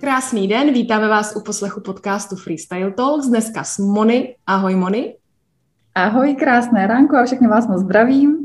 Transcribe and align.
Krásný 0.00 0.48
den, 0.48 0.72
vítáme 0.72 1.08
vás 1.08 1.36
u 1.36 1.40
poslechu 1.40 1.80
podcastu 1.80 2.36
Freestyle 2.36 2.92
Talks, 2.92 3.26
dneska 3.26 3.64
s 3.64 3.78
Mony. 3.78 4.36
Ahoj 4.46 4.74
Mony. 4.74 5.16
Ahoj, 5.94 6.34
krásné 6.34 6.86
ránko 6.86 7.16
a 7.16 7.24
všechny 7.24 7.48
vás 7.48 7.68
moc 7.68 7.80
zdravím. 7.80 8.36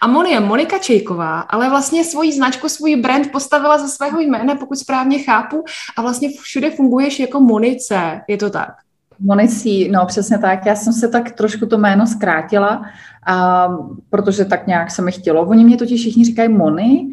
A 0.00 0.06
Moni 0.06 0.30
je 0.30 0.40
Monika 0.40 0.78
Čejková, 0.78 1.40
ale 1.40 1.70
vlastně 1.70 2.04
svoji 2.04 2.32
značku, 2.32 2.68
svůj 2.68 2.96
brand 2.96 3.32
postavila 3.32 3.78
ze 3.78 3.88
svého 3.88 4.20
jména, 4.20 4.54
pokud 4.54 4.78
správně 4.78 5.18
chápu, 5.18 5.64
a 5.96 6.02
vlastně 6.02 6.30
všude 6.40 6.70
funguješ 6.70 7.20
jako 7.20 7.40
Monice, 7.40 8.20
je 8.28 8.36
to 8.36 8.50
tak? 8.50 8.89
Monicí, 9.20 9.90
no 9.90 10.06
přesně 10.06 10.38
tak. 10.38 10.66
Já 10.66 10.74
jsem 10.74 10.92
se 10.92 11.08
tak 11.08 11.30
trošku 11.30 11.66
to 11.66 11.78
jméno 11.78 12.06
zkrátila, 12.06 12.82
a, 13.26 13.68
protože 14.10 14.44
tak 14.44 14.66
nějak 14.66 14.90
se 14.90 15.02
mi 15.02 15.12
chtělo. 15.12 15.42
Oni 15.42 15.64
mě 15.64 15.76
totiž 15.76 16.00
všichni 16.00 16.24
říkají 16.24 16.48
Moni 16.48 17.08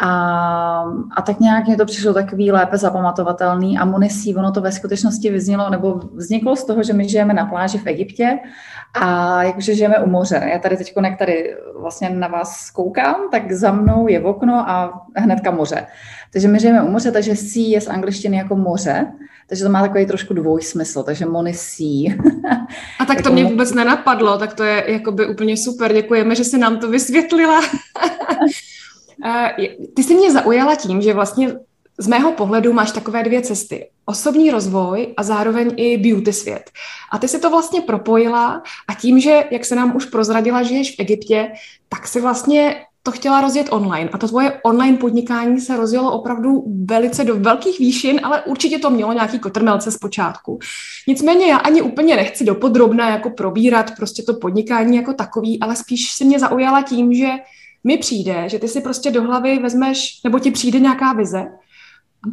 a, 0.00 0.10
a 1.16 1.22
tak 1.22 1.40
nějak 1.40 1.66
mě 1.66 1.76
to 1.76 1.84
přišlo 1.84 2.14
takový 2.14 2.52
lépe 2.52 2.78
zapamatovatelný 2.78 3.78
a 3.78 3.84
Monisí, 3.84 4.36
ono 4.36 4.52
to 4.52 4.60
ve 4.60 4.72
skutečnosti 4.72 5.30
vyznělo, 5.30 5.70
nebo 5.70 6.00
vzniklo 6.14 6.56
z 6.56 6.64
toho, 6.64 6.82
že 6.82 6.92
my 6.92 7.08
žijeme 7.08 7.34
na 7.34 7.46
pláži 7.46 7.78
v 7.78 7.86
Egyptě 7.86 8.38
a 9.00 9.42
jakože 9.42 9.74
žijeme 9.74 9.98
u 9.98 10.10
moře. 10.10 10.48
Já 10.52 10.58
tady 10.58 10.76
teď, 10.76 10.94
jak 11.04 11.18
tady 11.18 11.56
vlastně 11.80 12.10
na 12.10 12.28
vás 12.28 12.70
koukám, 12.70 13.16
tak 13.30 13.52
za 13.52 13.72
mnou 13.72 14.08
je 14.08 14.20
okno 14.20 14.70
a 14.70 15.02
hnedka 15.16 15.50
moře. 15.50 15.86
Takže 16.32 16.48
my 16.48 16.60
žijeme 16.60 16.82
u 16.82 16.90
moře, 16.90 17.12
takže 17.12 17.36
sea 17.36 17.64
je 17.68 17.80
z 17.80 17.88
angličtiny 17.88 18.36
jako 18.36 18.56
moře, 18.56 19.12
takže 19.48 19.64
to 19.64 19.70
má 19.70 19.82
takový 19.82 20.06
trošku 20.06 20.34
dvojsmysl, 20.34 21.02
takže 21.02 21.26
Monisí. 21.26 22.14
A 23.00 23.04
tak 23.04 23.16
to 23.16 23.22
jako 23.22 23.32
mě 23.32 23.44
vůbec 23.44 23.72
nenapadlo, 23.72 24.38
tak 24.38 24.54
to 24.54 24.64
je 24.64 24.84
jakoby 24.86 25.26
úplně 25.26 25.56
super, 25.56 25.92
děkujeme, 25.92 26.34
že 26.34 26.44
jsi 26.44 26.58
nám 26.58 26.78
to 26.78 26.90
vysvětlila. 26.90 27.60
Ty 29.96 30.02
jsi 30.02 30.14
mě 30.14 30.32
zaujala 30.32 30.74
tím, 30.74 31.02
že 31.02 31.14
vlastně 31.14 31.52
z 31.98 32.06
mého 32.06 32.32
pohledu 32.32 32.72
máš 32.72 32.92
takové 32.92 33.22
dvě 33.22 33.42
cesty. 33.42 33.88
Osobní 34.04 34.50
rozvoj 34.50 35.14
a 35.16 35.22
zároveň 35.22 35.74
i 35.76 35.96
beauty 35.96 36.32
svět. 36.32 36.70
A 37.12 37.18
ty 37.18 37.28
si 37.28 37.38
to 37.38 37.50
vlastně 37.50 37.80
propojila 37.80 38.62
a 38.88 38.94
tím, 38.94 39.20
že, 39.20 39.44
jak 39.50 39.64
se 39.64 39.74
nám 39.74 39.96
už 39.96 40.04
prozradila, 40.04 40.62
že 40.62 40.74
ješ 40.74 40.96
v 40.96 41.00
Egyptě, 41.00 41.52
tak 41.88 42.08
si 42.08 42.20
vlastně 42.20 42.76
to 43.06 43.12
chtěla 43.12 43.40
rozjet 43.40 43.66
online. 43.70 44.10
A 44.12 44.18
to 44.18 44.28
tvoje 44.28 44.60
online 44.64 44.96
podnikání 44.96 45.60
se 45.60 45.76
rozjelo 45.76 46.12
opravdu 46.12 46.64
velice 46.84 47.24
do 47.24 47.36
velkých 47.36 47.78
výšin, 47.78 48.20
ale 48.22 48.42
určitě 48.42 48.78
to 48.78 48.90
mělo 48.90 49.12
nějaký 49.12 49.38
kotrmelce 49.38 49.90
z 49.90 49.96
počátku. 49.96 50.58
Nicméně 51.08 51.46
já 51.46 51.56
ani 51.56 51.82
úplně 51.82 52.16
nechci 52.16 52.44
dopodrobna 52.44 53.10
jako 53.10 53.30
probírat 53.30 53.96
prostě 53.96 54.22
to 54.22 54.34
podnikání 54.34 54.96
jako 54.96 55.12
takový, 55.12 55.60
ale 55.60 55.76
spíš 55.76 56.12
si 56.12 56.24
mě 56.24 56.38
zaujala 56.38 56.82
tím, 56.82 57.14
že 57.14 57.28
mi 57.84 57.98
přijde, 57.98 58.48
že 58.48 58.58
ty 58.58 58.68
si 58.68 58.80
prostě 58.80 59.10
do 59.10 59.22
hlavy 59.22 59.58
vezmeš, 59.58 60.20
nebo 60.24 60.38
ti 60.38 60.50
přijde 60.50 60.80
nějaká 60.80 61.12
vize 61.12 61.46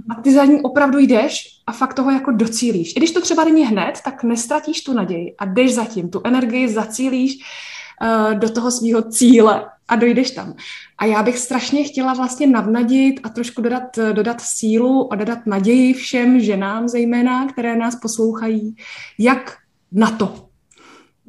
a 0.09 0.21
ty 0.21 0.33
za 0.33 0.45
ní 0.45 0.61
opravdu 0.61 0.99
jdeš 0.99 1.47
a 1.67 1.71
fakt 1.71 1.93
toho 1.93 2.11
jako 2.11 2.31
docílíš. 2.31 2.93
I 2.95 2.99
když 2.99 3.11
to 3.11 3.21
třeba 3.21 3.43
není 3.43 3.65
hned, 3.65 3.93
tak 4.05 4.23
nestratíš 4.23 4.83
tu 4.83 4.93
naději 4.93 5.35
a 5.37 5.45
jdeš 5.45 5.73
zatím, 5.73 6.09
tu 6.09 6.21
energii 6.23 6.69
zacílíš 6.69 7.35
uh, 7.35 8.39
do 8.39 8.49
toho 8.49 8.71
svého 8.71 9.01
cíle 9.01 9.65
a 9.87 9.95
dojdeš 9.95 10.31
tam. 10.31 10.53
A 10.97 11.05
já 11.05 11.23
bych 11.23 11.37
strašně 11.37 11.83
chtěla 11.83 12.13
vlastně 12.13 12.47
navnadit 12.47 13.19
a 13.23 13.29
trošku 13.29 13.61
dodat, 13.61 13.99
dodat 14.13 14.41
sílu 14.41 15.13
a 15.13 15.15
dodat 15.15 15.39
naději 15.45 15.93
všem 15.93 16.39
ženám 16.39 16.87
zejména, 16.87 17.47
které 17.47 17.75
nás 17.75 17.95
poslouchají, 17.95 18.75
jak 19.19 19.57
na 19.91 20.11
to. 20.11 20.25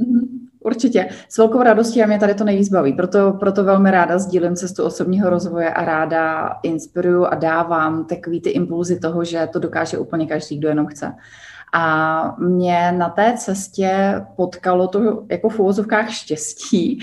Mm-hmm. 0.01 0.45
Určitě. 0.65 1.09
S 1.29 1.39
velkou 1.39 1.63
radostí 1.63 2.03
a 2.03 2.07
mě 2.07 2.19
tady 2.19 2.35
to 2.35 2.45
nejvíc 2.45 2.69
baví. 2.69 2.93
Proto, 2.93 3.33
proto 3.33 3.65
velmi 3.65 3.91
ráda 3.91 4.19
sdílím 4.19 4.57
cestu 4.57 4.85
osobního 4.85 5.31
rozvoje 5.31 5.75
a 5.75 5.85
ráda 5.85 6.51
inspiruju 6.63 7.25
a 7.25 7.35
dávám 7.35 8.05
takový 8.05 8.41
ty 8.41 8.51
impulzy 8.51 9.01
toho, 9.01 9.25
že 9.25 9.49
to 9.53 9.59
dokáže 9.59 9.99
úplně 9.99 10.27
každý, 10.27 10.59
kdo 10.59 10.69
jenom 10.69 10.87
chce. 10.87 11.13
A 11.77 12.37
mě 12.39 12.93
na 12.93 13.09
té 13.09 13.35
cestě 13.37 14.23
potkalo 14.37 14.89
to 14.89 15.25
jako 15.31 15.49
v 15.49 15.59
úvozovkách 15.59 16.11
štěstí, 16.11 16.99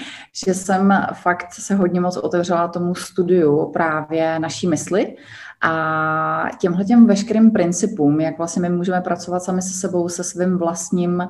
že 0.46 0.54
jsem 0.54 1.06
fakt 1.14 1.54
se 1.54 1.76
hodně 1.76 2.02
moc 2.02 2.18
otevřela 2.18 2.68
tomu 2.68 2.96
studiu 2.96 3.72
právě 3.74 4.40
naší 4.40 4.68
mysli 4.68 5.16
a 5.62 6.50
těmhle 6.60 6.86
těm 6.86 7.08
veškerým 7.08 7.52
principům, 7.52 8.22
jak 8.22 8.38
vlastně 8.38 8.62
my 8.62 8.70
můžeme 8.70 9.02
pracovat 9.02 9.44
sami 9.44 9.62
se 9.62 9.74
sebou, 9.74 10.10
se 10.10 10.24
svým 10.24 10.58
vlastním 10.58 11.24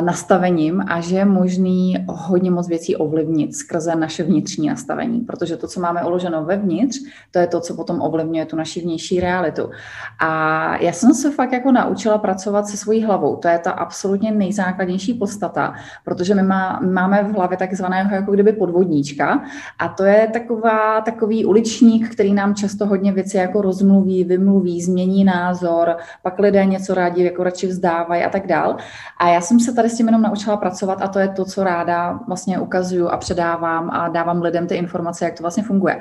nastavením 0.00 0.84
a 0.88 1.00
že 1.00 1.16
je 1.16 1.24
možný 1.24 2.06
hodně 2.08 2.50
moc 2.50 2.68
věcí 2.68 2.96
ovlivnit 2.96 3.54
skrze 3.54 3.96
naše 3.96 4.22
vnitřní 4.22 4.68
nastavení, 4.68 5.20
protože 5.20 5.56
to, 5.56 5.68
co 5.68 5.80
máme 5.80 6.04
uloženo 6.04 6.44
vevnitř, 6.44 6.98
to 7.30 7.38
je 7.38 7.46
to, 7.46 7.60
co 7.60 7.74
potom 7.74 8.00
ovlivňuje 8.00 8.46
tu 8.46 8.56
naši 8.56 8.80
vnější 8.80 9.20
realitu. 9.20 9.70
A 10.18 10.76
já 10.76 10.92
jsem 10.92 11.14
se 11.14 11.30
fakt 11.30 11.52
jako 11.52 11.72
naučila 11.72 12.18
pracovat 12.18 12.66
se 12.66 12.76
svojí 12.76 13.04
hlavou. 13.04 13.36
To 13.36 13.48
je 13.48 13.58
ta 13.58 13.70
absolutně 13.70 14.32
nejzákladnější 14.32 15.14
podstata, 15.14 15.74
protože 16.04 16.34
my 16.34 16.42
má, 16.42 16.80
máme 16.80 17.22
v 17.22 17.32
hlavě 17.34 17.56
takzvaného 17.58 18.14
jako 18.14 18.32
kdyby 18.32 18.52
podvodníčka 18.52 19.42
a 19.78 19.88
to 19.88 20.04
je 20.04 20.28
taková, 20.32 21.00
takový 21.00 21.44
uličník, 21.44 22.12
který 22.12 22.34
nám 22.34 22.54
často 22.54 22.86
hodně 22.86 23.12
věci 23.12 23.36
jako 23.36 23.62
rozmluví, 23.62 24.24
vymluví, 24.24 24.82
změní 24.82 25.24
názor, 25.24 25.96
pak 26.22 26.38
lidé 26.38 26.64
něco 26.64 26.94
rádi 26.94 27.24
jako 27.24 27.42
radši 27.44 27.66
vzdávají 27.66 28.24
a 28.24 28.30
tak 28.30 28.46
dál. 28.46 28.76
A 29.18 29.28
já 29.28 29.40
jsem 29.40 29.60
se 29.60 29.67
tady 29.72 29.90
s 29.90 29.96
tím 29.96 30.06
jenom 30.06 30.22
naučila 30.22 30.56
pracovat 30.56 31.02
a 31.02 31.08
to 31.08 31.18
je 31.18 31.28
to, 31.28 31.44
co 31.44 31.64
ráda 31.64 32.20
vlastně 32.26 32.58
ukazuju 32.58 33.08
a 33.08 33.16
předávám 33.16 33.90
a 33.90 34.08
dávám 34.08 34.42
lidem 34.42 34.66
ty 34.66 34.74
informace, 34.74 35.24
jak 35.24 35.34
to 35.34 35.42
vlastně 35.42 35.62
funguje. 35.62 35.98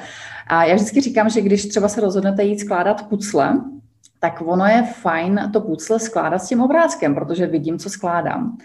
A 0.48 0.64
já 0.64 0.76
vždycky 0.76 1.02
říkám, 1.02 1.30
že 1.30 1.42
když 1.42 1.66
třeba 1.66 1.88
se 1.88 2.02
rozhodnete 2.02 2.44
jít 2.44 2.60
skládat 2.60 3.08
pucle, 3.08 3.62
tak 4.20 4.42
ono 4.46 4.66
je 4.66 4.84
fajn 4.84 5.50
to 5.54 5.62
pucle 5.62 6.00
skládat 6.00 6.40
s 6.40 6.48
tím 6.48 6.62
obrázkem, 6.62 7.16
protože 7.16 7.48
vidím, 7.48 7.80
co 7.80 7.90
skládám. 7.90 8.58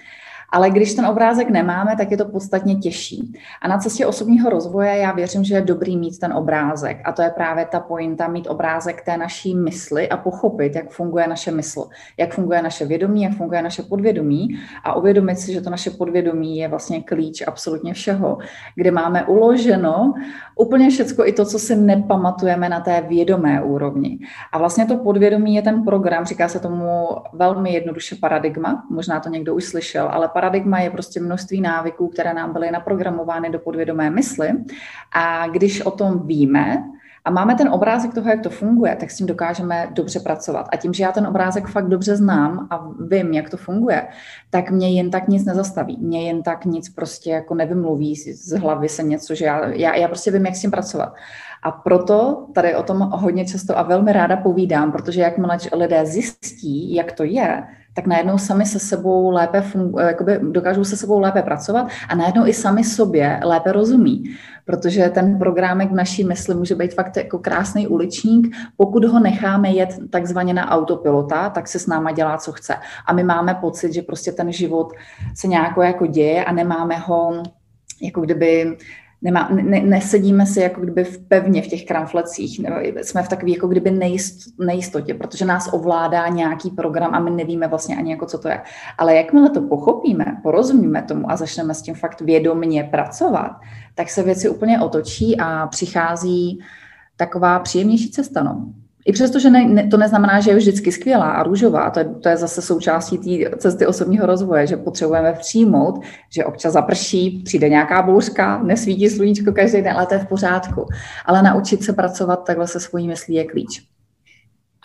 Ale 0.53 0.71
když 0.71 0.95
ten 0.95 1.07
obrázek 1.07 1.51
nemáme, 1.51 1.97
tak 1.97 2.11
je 2.11 2.17
to 2.17 2.25
podstatně 2.25 2.75
těžší. 2.75 3.33
A 3.63 3.69
na 3.69 3.79
cestě 3.79 4.07
osobního 4.07 4.51
rozvoje 4.51 4.97
já 4.97 5.13
věřím, 5.13 5.45
že 5.45 5.55
je 5.55 5.61
dobrý 5.61 5.97
mít 5.97 6.19
ten 6.19 6.33
obrázek. 6.33 7.01
A 7.05 7.13
to 7.13 7.23
je 7.23 7.31
právě 7.31 7.67
ta 7.67 7.81
pointa, 7.81 8.29
mít 8.29 8.47
obrázek 8.47 9.03
té 9.03 9.17
naší 9.17 9.55
mysli 9.55 10.09
a 10.09 10.17
pochopit, 10.17 10.77
jak 10.77 10.91
funguje 10.91 11.27
naše 11.27 11.51
mysl, 11.51 11.89
jak 12.17 12.35
funguje 12.35 12.63
naše 12.63 12.87
vědomí, 12.87 13.23
jak 13.23 13.33
funguje 13.33 13.63
naše 13.63 13.83
podvědomí 13.83 14.49
a 14.85 14.95
uvědomit 14.97 15.39
si, 15.39 15.53
že 15.53 15.61
to 15.61 15.71
naše 15.71 15.91
podvědomí 15.91 16.59
je 16.59 16.69
vlastně 16.69 17.03
klíč 17.03 17.43
absolutně 17.47 17.95
všeho, 17.95 18.39
kde 18.75 18.91
máme 18.91 19.25
uloženo 19.25 20.15
úplně 20.57 20.91
všecko 20.91 21.27
i 21.27 21.33
to, 21.33 21.45
co 21.45 21.59
si 21.59 21.77
nepamatujeme 21.77 22.69
na 22.69 22.81
té 22.81 23.01
vědomé 23.01 23.63
úrovni. 23.63 24.19
A 24.53 24.59
vlastně 24.59 24.87
to 24.87 24.97
podvědomí 24.97 25.55
je 25.55 25.63
ten 25.63 25.85
program, 25.85 26.25
říká 26.25 26.49
se 26.49 26.61
tomu 26.61 27.09
velmi 27.33 27.73
jednoduše 27.73 28.17
paradigma, 28.21 28.85
možná 28.91 29.21
to 29.21 29.29
někdo 29.29 29.55
už 29.55 29.65
slyšel, 29.65 30.09
ale 30.13 30.29
je 30.79 30.91
prostě 30.91 31.21
množství 31.21 31.61
návyků, 31.61 32.09
které 32.09 32.35
nám 32.35 32.53
byly 32.53 32.71
naprogramovány 32.71 33.51
do 33.51 33.59
podvědomé 33.59 34.11
mysli. 34.11 34.49
A 35.13 35.49
když 35.49 35.81
o 35.81 35.91
tom 35.91 36.27
víme, 36.27 36.85
a 37.25 37.31
máme 37.31 37.55
ten 37.55 37.69
obrázek 37.69 38.15
toho, 38.15 38.31
jak 38.31 38.41
to 38.41 38.51
funguje, 38.51 38.97
tak 38.97 39.11
s 39.11 39.17
tím 39.17 39.27
dokážeme 39.27 39.89
dobře 39.91 40.21
pracovat. 40.21 40.69
A 40.73 40.77
tím, 40.77 40.93
že 40.93 41.03
já 41.03 41.13
ten 41.13 41.27
obrázek 41.27 41.67
fakt 41.67 41.89
dobře 41.89 42.17
znám 42.17 42.67
a 42.71 42.89
vím, 43.11 43.33
jak 43.33 43.51
to 43.51 43.57
funguje, 43.57 44.09
tak 44.51 44.71
mě 44.71 44.91
jen 44.91 45.11
tak 45.11 45.29
nic 45.29 45.45
nezastaví. 45.45 45.99
Mě 46.01 46.27
jen 46.27 46.43
tak 46.43 46.65
nic 46.65 46.89
prostě 46.89 47.31
jako 47.31 47.55
nevymluví 47.55 48.17
z 48.17 48.59
hlavy 48.59 48.89
se 48.89 49.03
něco, 49.03 49.35
že 49.35 49.45
já, 49.45 49.69
já, 49.69 49.95
já 49.95 50.09
prostě 50.09 50.31
vím, 50.31 50.47
jak 50.47 50.57
s 50.57 50.61
tím 50.61 50.71
pracovat. 50.71 51.15
A 51.63 51.71
proto 51.71 52.47
tady 52.55 52.75
o 52.75 52.83
tom 52.83 52.99
hodně 52.99 53.47
často 53.47 53.79
a 53.79 53.83
velmi 53.83 54.13
ráda 54.13 54.37
povídám, 54.37 54.93
protože 54.93 55.21
jakmile 55.21 55.59
lidé 55.73 56.07
zjistí, 56.07 56.95
jak 56.95 57.13
to 57.13 57.25
je, 57.25 57.63
tak 57.95 58.07
najednou 58.07 58.39
sami 58.39 58.67
se 58.67 58.79
sebou 58.79 59.31
lépe 59.31 59.61
fungu, 59.61 59.99
jakoby 59.99 60.39
dokážou 60.43 60.85
se 60.85 60.97
sebou 60.97 61.21
lépe 61.21 61.43
pracovat 61.43 61.89
a 62.09 62.15
najednou 62.15 62.47
i 62.47 62.53
sami 62.53 62.85
sobě 62.85 63.41
lépe 63.45 63.73
rozumí. 63.73 64.25
Protože 64.65 65.09
ten 65.09 65.39
programek 65.39 65.91
v 65.91 65.95
naší 65.95 66.25
mysli 66.25 66.55
může 66.55 66.75
být 66.75 66.95
fakt 66.95 67.17
jako 67.17 67.39
krásný 67.39 67.87
uličník. 67.89 68.57
Pokud 68.77 69.05
ho 69.05 69.21
necháme 69.21 69.71
jet 69.71 69.99
takzvaně 70.11 70.55
na 70.55 70.71
autopilota, 70.71 71.51
tak 71.51 71.69
se 71.69 71.79
s 71.79 71.87
náma 71.87 72.13
dělá, 72.13 72.39
co 72.39 72.53
chce. 72.53 72.75
A 73.07 73.13
my 73.13 73.23
máme 73.23 73.55
pocit, 73.55 73.93
že 73.93 74.03
prostě 74.03 74.33
ten 74.33 74.53
život 74.53 74.93
se 75.35 75.49
nějak 75.49 75.77
jako 75.83 76.07
děje 76.07 76.45
a 76.45 76.53
nemáme 76.53 76.97
ho 76.97 77.43
jako 78.03 78.21
kdyby 78.21 78.77
nemá, 79.23 79.49
ne, 79.53 79.81
nesedíme 79.81 80.47
si 80.47 80.61
jako 80.61 80.81
kdyby 80.81 81.05
v 81.05 81.19
pevně 81.29 81.63
v 81.63 81.67
těch 81.67 81.85
kramflecích, 81.85 82.61
jsme 83.03 83.23
v 83.23 83.29
takové 83.29 83.51
jako 83.51 83.69
kdyby 83.69 83.91
nejist, 83.91 84.39
nejistotě, 84.59 85.15
protože 85.15 85.45
nás 85.45 85.73
ovládá 85.73 86.29
nějaký 86.29 86.71
program 86.71 87.15
a 87.15 87.21
my 87.21 87.31
nevíme 87.31 87.69
vlastně 87.69 87.97
ani 87.97 88.11
jako 88.11 88.27
co 88.27 88.39
to 88.39 88.49
je. 88.49 88.61
Ale 88.99 89.17
jakmile 89.17 89.51
to 89.51 89.61
pochopíme, 89.61 90.25
porozumíme 90.43 91.03
tomu 91.03 91.31
a 91.31 91.37
začneme 91.37 91.75
s 91.75 91.83
tím 91.83 91.95
fakt 91.95 92.21
vědomně 92.21 92.85
pracovat, 92.85 93.51
tak 93.95 94.11
se 94.11 94.23
věci 94.23 94.49
úplně 94.49 94.81
otočí 94.81 95.37
a 95.41 95.67
přichází 95.67 96.61
taková 97.17 97.59
příjemnější 97.59 98.11
cesta. 98.11 98.43
No. 98.43 98.73
I 99.05 99.13
přesto, 99.13 99.39
že 99.39 99.51
ne, 99.51 99.65
ne, 99.65 99.89
to 99.89 99.97
neznamená, 99.97 100.41
že 100.41 100.51
je 100.51 100.57
vždycky 100.57 100.93
skvělá 100.93 101.31
a 101.31 101.43
růžová, 101.43 101.91
to 101.91 101.99
je, 101.99 102.05
to 102.05 102.29
je 102.29 102.37
zase 102.37 102.63
součástí 102.63 103.19
té 103.19 103.57
cesty 103.57 103.87
osobního 103.87 104.27
rozvoje, 104.27 104.67
že 104.67 104.77
potřebujeme 104.77 105.33
přijmout, 105.33 106.01
že 106.31 106.45
občas 106.45 106.73
zaprší, 106.73 107.43
přijde 107.45 107.69
nějaká 107.69 108.03
bouřka, 108.03 108.63
nesvítí 108.63 109.11
sluníčko 109.11 109.53
každý 109.53 109.83
den, 109.83 109.97
ale 109.97 110.07
to 110.07 110.15
je 110.15 110.21
v 110.21 110.29
pořádku. 110.29 110.87
Ale 111.27 111.43
naučit 111.43 111.85
se 111.85 111.93
pracovat 111.93 112.45
takhle 112.47 112.69
se 112.69 112.81
svojí 112.81 113.09
myslí 113.09 113.35
je 113.35 113.45
klíč. 113.45 113.83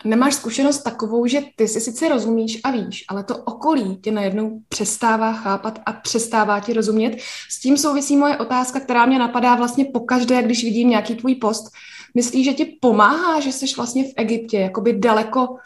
Nemáš 0.04 0.34
zkušenost 0.34 0.82
takovou, 0.82 1.26
že 1.26 1.40
ty 1.56 1.68
si 1.68 1.80
sice 1.80 2.08
rozumíš 2.08 2.60
a 2.64 2.70
víš, 2.70 3.04
ale 3.08 3.24
to 3.24 3.36
okolí 3.36 3.96
tě 3.96 4.12
najednou 4.12 4.60
přestává 4.68 5.32
chápat 5.32 5.80
a 5.86 5.92
přestává 5.92 6.60
ti 6.60 6.72
rozumět. 6.72 7.16
S 7.50 7.60
tím 7.60 7.76
souvisí 7.76 8.16
moje 8.16 8.36
otázka, 8.36 8.80
která 8.80 9.06
mě 9.06 9.18
napadá 9.18 9.54
vlastně 9.54 9.84
pokaždé, 9.84 10.42
když 10.42 10.64
vidím 10.64 10.90
nějaký 10.90 11.14
tvůj 11.14 11.34
post, 11.34 11.64
Myslíš, 12.14 12.44
že 12.44 12.52
ti 12.52 12.64
pomáhá, 12.80 13.40
že 13.40 13.52
jsi 13.52 13.66
vlastně 13.76 14.04
v 14.04 14.12
Egyptě, 14.16 14.58
jakoby 14.58 14.92
daleko 14.92 15.56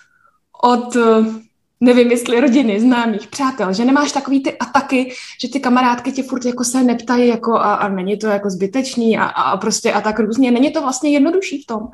od, 0.62 0.96
eh, 0.96 1.24
nevím, 1.80 2.10
jestli 2.10 2.40
rodiny, 2.40 2.80
známých, 2.80 3.26
přátel, 3.26 3.72
že 3.72 3.84
nemáš 3.84 4.12
takový 4.12 4.42
ty 4.42 4.58
ataky, 4.58 5.12
že 5.40 5.48
ty 5.48 5.60
kamarádky 5.60 6.12
tě 6.12 6.22
furt 6.22 6.44
jako 6.44 6.64
se 6.64 6.82
neptají 6.82 7.28
jako 7.28 7.54
a, 7.54 7.74
a 7.74 7.88
není 7.88 8.16
to 8.16 8.26
jako 8.26 8.50
zbytečný 8.50 9.18
a, 9.18 9.24
a 9.24 9.56
prostě 9.56 9.92
a 9.92 10.00
tak 10.00 10.18
různě. 10.18 10.50
Není 10.50 10.70
to 10.70 10.82
vlastně 10.82 11.10
jednodušší 11.10 11.62
v 11.62 11.66
tom? 11.66 11.88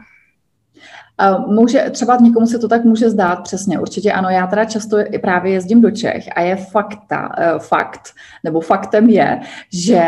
Může, 1.46 1.90
třeba 1.90 2.16
někomu 2.16 2.46
se 2.46 2.58
to 2.58 2.68
tak 2.68 2.84
může 2.84 3.10
zdát, 3.10 3.42
přesně, 3.42 3.78
určitě 3.78 4.12
ano. 4.12 4.28
Já 4.28 4.46
teda 4.46 4.64
často 4.64 4.96
právě 5.22 5.52
jezdím 5.52 5.80
do 5.80 5.90
Čech 5.90 6.24
a 6.36 6.40
je 6.40 6.56
fakta, 6.56 7.32
eh, 7.38 7.52
fakt, 7.58 8.00
nebo 8.44 8.60
faktem 8.60 9.08
je, 9.08 9.40
že 9.72 10.02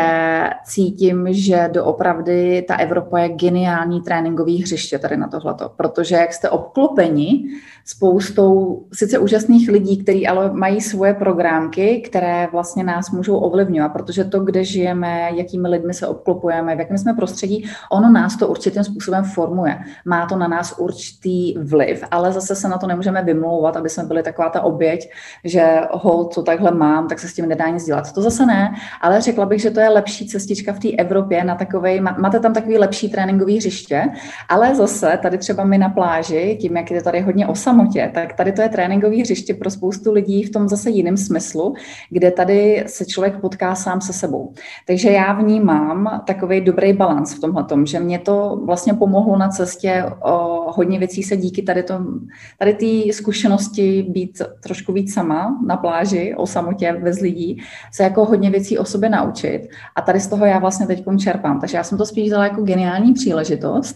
cítím, 0.65 1.27
že 1.29 1.69
doopravdy 1.73 2.65
ta 2.67 2.75
Evropa 2.75 3.19
je 3.19 3.29
geniální 3.29 4.01
tréninkový 4.01 4.61
hřiště 4.61 4.99
tady 4.99 5.17
na 5.17 5.27
tohleto, 5.27 5.71
protože 5.75 6.15
jak 6.15 6.33
jste 6.33 6.49
obklopeni 6.49 7.43
spoustou 7.85 8.81
sice 8.93 9.19
úžasných 9.19 9.69
lidí, 9.69 10.03
kteří 10.03 10.27
ale 10.27 10.53
mají 10.53 10.81
svoje 10.81 11.13
programky, 11.13 12.01
které 12.05 12.47
vlastně 12.51 12.83
nás 12.83 13.11
můžou 13.11 13.37
ovlivňovat, 13.37 13.89
protože 13.89 14.23
to, 14.23 14.39
kde 14.39 14.63
žijeme, 14.63 15.29
jakými 15.33 15.67
lidmi 15.67 15.93
se 15.93 16.07
obklopujeme, 16.07 16.75
v 16.75 16.79
jakém 16.79 16.97
jsme 16.97 17.13
prostředí, 17.13 17.69
ono 17.91 18.11
nás 18.11 18.37
to 18.37 18.47
určitým 18.47 18.83
způsobem 18.83 19.23
formuje. 19.23 19.79
Má 20.05 20.25
to 20.25 20.35
na 20.35 20.47
nás 20.47 20.79
určitý 21.01 21.57
vliv, 21.57 22.03
ale 22.11 22.31
zase 22.31 22.55
se 22.55 22.67
na 22.67 22.77
to 22.77 22.87
nemůžeme 22.87 23.23
vymlouvat, 23.23 23.77
aby 23.77 23.89
jsme 23.89 24.03
byli 24.03 24.23
taková 24.23 24.49
ta 24.49 24.61
oběť, 24.61 25.09
že 25.43 25.81
ho, 25.91 26.25
co 26.25 26.43
takhle 26.43 26.71
mám, 26.71 27.07
tak 27.07 27.19
se 27.19 27.27
s 27.27 27.33
tím 27.33 27.49
nedá 27.49 27.69
nic 27.69 27.85
dělat. 27.85 28.11
To 28.11 28.21
zase 28.21 28.45
ne, 28.45 28.75
ale 29.01 29.21
řekla 29.21 29.45
bych, 29.45 29.61
že 29.61 29.71
to 29.71 29.79
je 29.79 29.89
lepší 29.89 30.27
cestička 30.27 30.73
v 30.73 30.79
té 30.79 30.89
Evropě 30.91 31.43
na 31.43 31.55
takovej, 31.55 32.01
máte 32.01 32.39
tam 32.39 32.53
takový 32.53 32.77
lepší 32.77 33.09
tréninkový 33.09 33.57
hřiště, 33.57 34.03
ale 34.49 34.75
zase 34.75 35.19
tady 35.21 35.37
třeba 35.37 35.63
my 35.63 35.77
na 35.77 35.89
pláži, 35.89 36.57
tím, 36.61 36.77
jak 36.77 36.91
je 36.91 37.03
tady 37.03 37.19
hodně 37.21 37.47
osa 37.47 37.71
samotě, 37.71 38.11
tak 38.13 38.33
tady 38.33 38.51
to 38.51 38.61
je 38.61 38.69
tréninkový 38.69 39.21
hřiště 39.21 39.53
pro 39.53 39.69
spoustu 39.69 40.11
lidí 40.11 40.43
v 40.43 40.51
tom 40.51 40.67
zase 40.67 40.89
jiném 40.89 41.17
smyslu, 41.17 41.73
kde 42.09 42.31
tady 42.31 42.83
se 42.87 43.05
člověk 43.05 43.39
potká 43.39 43.75
sám 43.75 44.01
se 44.01 44.13
sebou. 44.13 44.53
Takže 44.87 45.09
já 45.11 45.33
vnímám 45.33 46.21
takový 46.27 46.61
dobrý 46.61 46.93
balans 46.93 47.33
v 47.33 47.39
tomhle 47.39 47.63
tom, 47.63 47.85
že 47.85 47.99
mě 47.99 48.19
to 48.19 48.59
vlastně 48.65 48.93
pomohlo 48.93 49.37
na 49.37 49.49
cestě 49.49 50.05
o 50.21 50.65
hodně 50.71 50.90
věcí 50.99 51.23
se 51.23 51.37
díky 51.37 51.61
tady 51.61 51.83
tom, 51.83 52.19
tady 52.59 52.73
té 52.73 53.13
zkušenosti 53.13 54.05
být 54.09 54.41
trošku 54.63 54.93
víc 54.93 55.13
sama 55.13 55.59
na 55.67 55.77
pláži, 55.77 56.35
o 56.37 56.47
samotě 56.47 56.99
bez 57.03 57.19
lidí, 57.19 57.63
se 57.93 58.03
jako 58.03 58.25
hodně 58.25 58.49
věcí 58.49 58.77
o 58.77 58.85
sobě 58.85 59.09
naučit. 59.09 59.67
A 59.95 60.01
tady 60.01 60.19
z 60.19 60.27
toho 60.27 60.45
já 60.45 60.59
vlastně 60.59 60.87
teď 60.87 61.03
čerpám. 61.19 61.59
Takže 61.59 61.77
já 61.77 61.83
jsem 61.83 61.97
to 61.97 62.05
spíš 62.05 62.27
vzala 62.27 62.43
jako 62.43 62.61
geniální 62.61 63.13
příležitost 63.13 63.95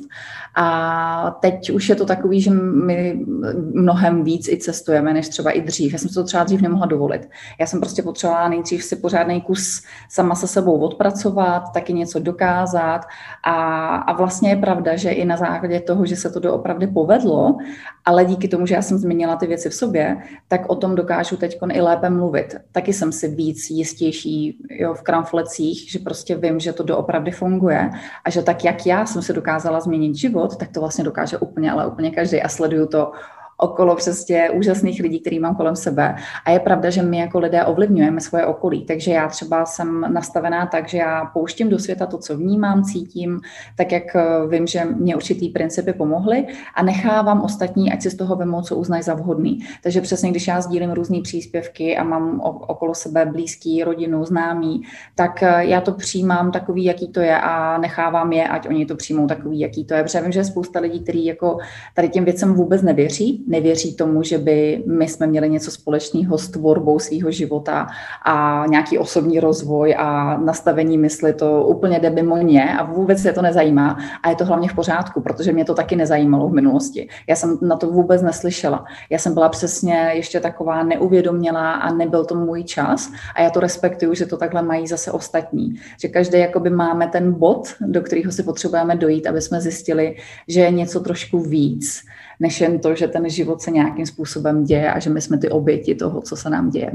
a 0.56 1.38
teď 1.42 1.70
už 1.70 1.90
je 1.90 1.96
to 1.96 2.06
takový, 2.06 2.42
že 2.42 2.52
my 2.86 3.26
mnohem 3.74 4.24
víc 4.24 4.48
i 4.48 4.58
cestujeme, 4.58 5.14
než 5.14 5.30
třeba 5.30 5.52
i 5.52 5.62
dřív. 5.62 5.94
Já 5.94 6.00
jsem 6.00 6.10
si 6.10 6.16
to 6.16 6.24
třeba 6.24 6.44
dřív 6.44 6.62
nemohla 6.62 6.86
dovolit. 6.86 7.30
Já 7.60 7.66
jsem 7.66 7.80
prostě 7.80 8.04
potřebovala 8.04 8.50
nejdřív 8.50 8.84
si 8.84 8.96
pořádný 8.96 9.42
kus 9.42 9.82
sama 10.10 10.36
se 10.36 10.48
sebou 10.48 10.80
odpracovat, 10.80 11.64
taky 11.74 11.94
něco 11.94 12.20
dokázat 12.20 13.02
a, 13.44 13.86
a 13.96 14.14
vlastně 14.14 14.50
je 14.50 14.56
pravda, 14.56 14.96
že 14.96 15.12
i 15.12 15.26
na 15.26 15.38
základě 15.38 15.80
toho, 15.80 16.06
že 16.06 16.16
se 16.16 16.30
to 16.30 16.40
doopravdy 16.40 16.85
povedlo, 16.88 17.58
ale 18.06 18.26
díky 18.26 18.48
tomu, 18.48 18.66
že 18.66 18.76
já 18.76 18.82
jsem 18.82 18.98
změnila 18.98 19.36
ty 19.36 19.48
věci 19.48 19.70
v 19.70 19.74
sobě, 19.74 20.18
tak 20.48 20.70
o 20.70 20.76
tom 20.76 20.96
dokážu 20.96 21.38
teď 21.38 21.60
i 21.74 21.82
lépe 21.82 22.10
mluvit. 22.10 22.56
Taky 22.72 22.94
jsem 22.94 23.12
si 23.12 23.28
víc 23.28 23.70
jistější 23.70 24.58
jo, 24.70 24.94
v 24.94 25.02
kramflecích, 25.02 25.92
že 25.92 26.00
prostě 26.00 26.36
vím, 26.36 26.60
že 26.60 26.74
to 26.74 26.84
doopravdy 26.84 27.32
funguje 27.32 27.90
a 28.26 28.30
že 28.30 28.42
tak, 28.42 28.66
jak 28.66 28.86
já 28.86 29.06
jsem 29.06 29.22
se 29.22 29.34
dokázala 29.34 29.80
změnit 29.80 30.16
život, 30.16 30.58
tak 30.58 30.70
to 30.70 30.80
vlastně 30.80 31.04
dokáže 31.04 31.38
úplně, 31.38 31.72
ale 31.72 31.88
úplně 31.88 32.12
každý 32.12 32.42
a 32.42 32.50
sleduju 32.50 32.88
to 32.88 33.12
okolo 33.58 33.96
přesně 33.96 34.50
úžasných 34.50 35.00
lidí, 35.02 35.20
který 35.20 35.40
mám 35.40 35.56
kolem 35.56 35.76
sebe. 35.76 36.16
A 36.46 36.52
je 36.52 36.60
pravda, 36.60 36.90
že 36.90 37.02
my 37.02 37.18
jako 37.18 37.40
lidé 37.40 37.66
ovlivňujeme 37.66 38.22
svoje 38.22 38.46
okolí. 38.46 38.86
Takže 38.86 39.12
já 39.12 39.28
třeba 39.28 39.66
jsem 39.66 40.06
nastavená 40.14 40.66
tak, 40.66 40.90
že 40.90 40.98
já 40.98 41.26
pouštím 41.26 41.70
do 41.70 41.80
světa 41.80 42.06
to, 42.06 42.18
co 42.18 42.38
vnímám, 42.38 42.84
cítím, 42.84 43.42
tak 43.78 43.92
jak 43.92 44.16
eh, 44.16 44.24
vím, 44.50 44.68
že 44.68 44.86
mě 44.86 45.16
určitý 45.16 45.50
principy 45.50 45.94
pomohly 45.94 46.48
a 46.76 46.84
nechávám 46.84 47.42
ostatní, 47.42 47.94
ať 47.94 48.02
si 48.02 48.10
z 48.10 48.16
toho 48.16 48.36
vemou, 48.36 48.62
co 48.62 48.76
uznají 48.76 49.04
za 49.04 49.14
vhodný. 49.14 49.60
Takže 49.84 50.02
přesně, 50.02 50.32
když 50.32 50.48
já 50.48 50.62
sdílím 50.62 50.92
různé 50.92 51.22
příspěvky 51.22 51.98
a 51.98 52.04
mám 52.04 52.42
okolo 52.44 52.94
sebe 52.96 53.26
blízký, 53.26 53.84
rodinu, 53.84 54.26
známý, 54.26 54.82
tak 55.16 55.44
eh, 55.44 55.66
já 55.66 55.82
to 55.82 55.92
přijímám 55.92 56.52
takový, 56.52 56.84
jaký 56.84 57.08
to 57.08 57.20
je 57.20 57.40
a 57.40 57.78
nechávám 57.78 58.32
je, 58.34 58.48
ať 58.48 58.68
oni 58.68 58.86
to 58.86 58.96
přijmou 58.96 59.28
takový, 59.28 59.60
jaký 59.60 59.86
to 59.86 59.94
je. 59.94 60.04
Protože 60.04 60.22
vím, 60.22 60.32
že 60.32 60.40
je 60.40 60.44
spousta 60.44 60.80
lidí, 60.80 61.00
kteří 61.04 61.26
jako 61.26 61.58
tady 61.94 62.10
těm 62.10 62.26
věcem 62.26 62.54
vůbec 62.54 62.82
nevěří, 62.82 63.45
nevěří 63.48 63.96
tomu, 63.96 64.24
že 64.24 64.38
by 64.38 64.84
my 64.88 65.08
jsme 65.08 65.28
měli 65.28 65.50
něco 65.50 65.72
společného 65.72 66.38
s 66.38 66.50
tvorbou 66.50 67.00
svého 67.00 67.32
života 67.32 67.88
a 68.26 68.66
nějaký 68.70 68.98
osobní 68.98 69.40
rozvoj 69.40 69.96
a 69.98 70.38
nastavení 70.38 70.98
mysli, 70.98 71.34
to 71.34 71.64
úplně 71.64 72.00
jde 72.00 72.10
mimo 72.10 72.36
mě 72.36 72.78
a 72.78 72.84
vůbec 72.84 73.22
se 73.22 73.34
to 73.34 73.42
nezajímá. 73.42 73.98
A 74.24 74.30
je 74.30 74.36
to 74.36 74.46
hlavně 74.46 74.70
v 74.70 74.74
pořádku, 74.74 75.22
protože 75.22 75.52
mě 75.52 75.66
to 75.66 75.74
taky 75.74 75.96
nezajímalo 75.96 76.50
v 76.50 76.54
minulosti. 76.54 77.08
Já 77.30 77.36
jsem 77.36 77.58
na 77.62 77.76
to 77.76 77.88
vůbec 77.88 78.22
neslyšela. 78.22 78.86
Já 79.10 79.20
jsem 79.20 79.34
byla 79.34 79.50
přesně 79.50 80.12
ještě 80.14 80.40
taková 80.40 80.84
neuvědomělá 80.84 81.72
a 81.72 81.94
nebyl 81.94 82.26
to 82.26 82.36
můj 82.36 82.64
čas 82.64 83.12
a 83.36 83.42
já 83.42 83.50
to 83.50 83.60
respektuju, 83.60 84.14
že 84.14 84.26
to 84.26 84.38
takhle 84.38 84.62
mají 84.62 84.88
zase 84.88 85.12
ostatní. 85.12 85.76
Že 86.02 86.08
každý 86.08 86.40
jakoby 86.40 86.70
máme 86.70 87.08
ten 87.08 87.34
bod, 87.34 87.68
do 87.82 88.02
kterého 88.02 88.32
si 88.32 88.44
potřebujeme 88.44 88.96
dojít, 88.96 89.28
aby 89.28 89.42
jsme 89.42 89.62
zjistili, 89.62 90.16
že 90.48 90.62
je 90.62 90.72
něco 90.72 91.00
trošku 91.00 91.40
víc 91.40 92.02
než 92.40 92.62
jen 92.62 92.80
to, 92.80 92.96
že 92.96 93.08
ten 93.08 93.30
život 93.30 93.62
se 93.62 93.72
nějakým 93.72 94.06
způsobem 94.06 94.64
děje 94.64 94.92
a 94.94 95.00
že 95.00 95.10
my 95.10 95.22
jsme 95.22 95.38
ty 95.38 95.50
oběti 95.50 95.96
toho, 95.96 96.22
co 96.22 96.36
se 96.36 96.50
nám 96.50 96.70
děje. 96.70 96.92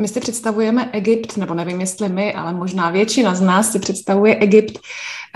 My 0.00 0.08
si 0.08 0.20
představujeme 0.20 0.90
Egypt, 0.92 1.36
nebo 1.36 1.54
nevím, 1.54 1.80
jestli 1.80 2.08
my, 2.08 2.34
ale 2.34 2.54
možná 2.54 2.90
většina 2.90 3.34
z 3.34 3.40
nás 3.40 3.72
si 3.72 3.78
představuje 3.78 4.36
Egypt 4.36 4.78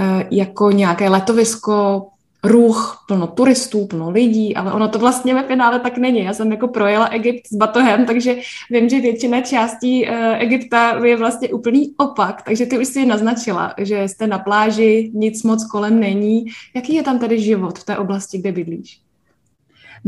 eh, 0.00 0.26
jako 0.30 0.70
nějaké 0.70 1.09
letovisko 1.09 2.06
ruch, 2.46 3.04
plno 3.08 3.26
turistů, 3.26 3.86
plno 3.86 4.10
lidí, 4.10 4.56
ale 4.56 4.72
ono 4.72 4.88
to 4.88 4.98
vlastně 4.98 5.34
ve 5.34 5.42
finále 5.42 5.80
tak 5.80 5.98
není. 5.98 6.24
Já 6.24 6.34
jsem 6.34 6.52
jako 6.52 6.68
projela 6.68 7.06
Egypt 7.06 7.46
s 7.46 7.56
batohem, 7.56 8.06
takže 8.06 8.36
vím, 8.70 8.88
že 8.88 9.00
většina 9.00 9.40
částí 9.40 10.08
uh, 10.08 10.14
Egypta 10.38 11.04
je 11.04 11.16
vlastně 11.16 11.48
úplný 11.48 11.94
opak, 11.96 12.42
takže 12.42 12.66
ty 12.66 12.78
už 12.78 12.88
si 12.88 13.06
naznačila, 13.06 13.74
že 13.78 14.08
jste 14.08 14.26
na 14.26 14.38
pláži, 14.38 15.10
nic 15.14 15.42
moc 15.42 15.64
kolem 15.70 16.00
není. 16.00 16.44
Jaký 16.74 16.94
je 16.94 17.02
tam 17.02 17.18
tedy 17.18 17.40
život 17.40 17.78
v 17.78 17.84
té 17.84 17.98
oblasti, 17.98 18.38
kde 18.38 18.52
bydlíš? 18.52 19.05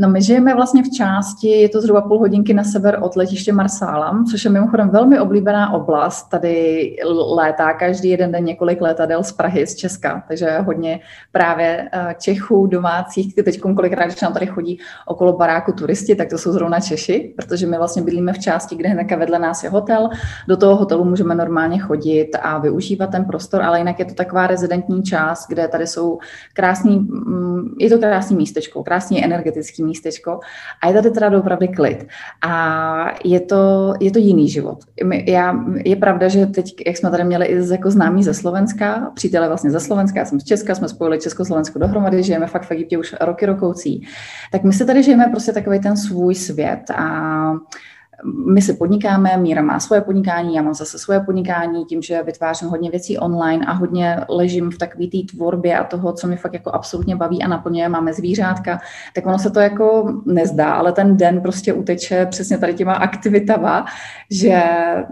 No 0.01 0.09
my 0.09 0.21
žijeme 0.21 0.55
vlastně 0.55 0.83
v 0.83 0.89
části, 0.89 1.47
je 1.47 1.69
to 1.69 1.81
zhruba 1.81 2.01
půl 2.01 2.19
hodinky 2.19 2.53
na 2.53 2.63
sever 2.63 2.99
od 3.01 3.15
letiště 3.15 3.53
Marsálam, 3.53 4.25
což 4.25 4.45
je 4.45 4.51
mimochodem 4.51 4.89
velmi 4.89 5.19
oblíbená 5.19 5.73
oblast. 5.73 6.29
Tady 6.29 6.95
létá 7.35 7.73
každý 7.73 8.09
jeden 8.09 8.31
den 8.31 8.45
několik 8.45 8.81
letadel 8.81 9.23
z 9.23 9.31
Prahy, 9.31 9.67
z 9.67 9.75
Česka, 9.75 10.23
takže 10.27 10.59
hodně 10.59 10.99
právě 11.31 11.89
eh, 11.91 12.15
Čechů, 12.19 12.67
domácích, 12.67 13.35
teď 13.35 13.59
kolikrát, 13.59 14.05
když 14.05 14.21
nám 14.21 14.33
tady 14.33 14.47
chodí 14.47 14.79
okolo 15.07 15.33
baráku 15.33 15.71
turisti, 15.71 16.15
tak 16.15 16.29
to 16.29 16.37
jsou 16.37 16.51
zrovna 16.51 16.79
Češi, 16.79 17.33
protože 17.35 17.67
my 17.67 17.77
vlastně 17.77 18.01
bydlíme 18.01 18.33
v 18.33 18.39
části, 18.39 18.75
kde 18.75 18.89
hnedka 18.89 19.15
vedle 19.15 19.39
nás 19.39 19.63
je 19.63 19.69
hotel. 19.69 20.09
Do 20.47 20.57
toho 20.57 20.75
hotelu 20.75 21.05
můžeme 21.05 21.35
normálně 21.35 21.79
chodit 21.79 22.29
a 22.41 22.57
využívat 22.57 23.07
ten 23.07 23.25
prostor, 23.25 23.61
ale 23.61 23.77
jinak 23.77 23.99
je 23.99 24.05
to 24.05 24.13
taková 24.13 24.47
rezidentní 24.47 25.03
část, 25.03 25.47
kde 25.47 25.67
tady 25.67 25.87
jsou 25.87 26.19
krásný, 26.53 26.99
mm, 26.99 27.75
je 27.79 27.89
to 27.89 27.97
krásný 27.97 28.35
místečko, 28.35 28.83
krásný 28.83 29.25
energetický 29.25 29.88
místečko 29.89 30.39
a 30.83 30.87
je 30.87 30.93
tady 30.93 31.11
teda 31.11 31.37
opravdu 31.37 31.67
klid. 31.75 32.07
A 32.41 32.51
je 33.23 33.39
to, 33.39 33.93
je 33.99 34.11
to 34.11 34.19
jiný 34.19 34.49
život. 34.49 34.79
Já, 35.25 35.55
je 35.85 35.95
pravda, 35.95 36.27
že 36.27 36.45
teď, 36.45 36.75
jak 36.87 36.97
jsme 36.97 37.11
tady 37.11 37.23
měli 37.23 37.45
i 37.45 37.71
jako 37.71 37.91
známí 37.91 38.23
ze 38.23 38.33
Slovenska, 38.33 39.11
přítelé 39.15 39.47
vlastně 39.47 39.71
ze 39.71 39.79
Slovenska, 39.79 40.19
já 40.19 40.25
jsem 40.25 40.39
z 40.39 40.43
Česka, 40.43 40.75
jsme 40.75 40.89
spojili 40.89 41.19
Československo 41.19 41.79
dohromady, 41.79 42.23
žijeme 42.23 42.47
fakt 42.47 42.65
v 42.65 42.71
Egyptě 42.71 42.97
už 42.97 43.15
roky 43.21 43.45
rokoucí, 43.45 44.07
tak 44.51 44.63
my 44.63 44.73
se 44.73 44.85
tady 44.85 45.03
žijeme 45.03 45.27
prostě 45.31 45.53
takový 45.53 45.79
ten 45.79 45.97
svůj 45.97 46.35
svět 46.35 46.91
a 46.95 47.53
my 48.25 48.61
si 48.61 48.73
podnikáme, 48.73 49.37
Míra 49.37 49.61
má 49.61 49.79
svoje 49.79 50.01
podnikání, 50.01 50.55
já 50.55 50.61
mám 50.61 50.73
zase 50.73 50.99
svoje 50.99 51.19
podnikání, 51.19 51.85
tím, 51.85 52.01
že 52.01 52.23
vytvářím 52.23 52.67
hodně 52.67 52.89
věcí 52.89 53.17
online 53.17 53.65
a 53.65 53.71
hodně 53.71 54.19
ležím 54.29 54.71
v 54.71 54.77
takové 54.77 55.07
té 55.07 55.17
tvorbě 55.31 55.79
a 55.79 55.83
toho, 55.83 56.13
co 56.13 56.27
mi 56.27 56.37
fakt 56.37 56.53
jako 56.53 56.71
absolutně 56.71 57.15
baví 57.15 57.43
a 57.43 57.47
naplňuje, 57.47 57.89
máme 57.89 58.13
zvířátka, 58.13 58.79
tak 59.15 59.25
ono 59.25 59.39
se 59.39 59.49
to 59.49 59.59
jako 59.59 60.13
nezdá, 60.25 60.73
ale 60.73 60.91
ten 60.91 61.17
den 61.17 61.41
prostě 61.41 61.73
uteče 61.73 62.25
přesně 62.25 62.57
tady 62.57 62.73
těma 62.73 62.93
aktivitama, 62.93 63.85
že 64.31 64.63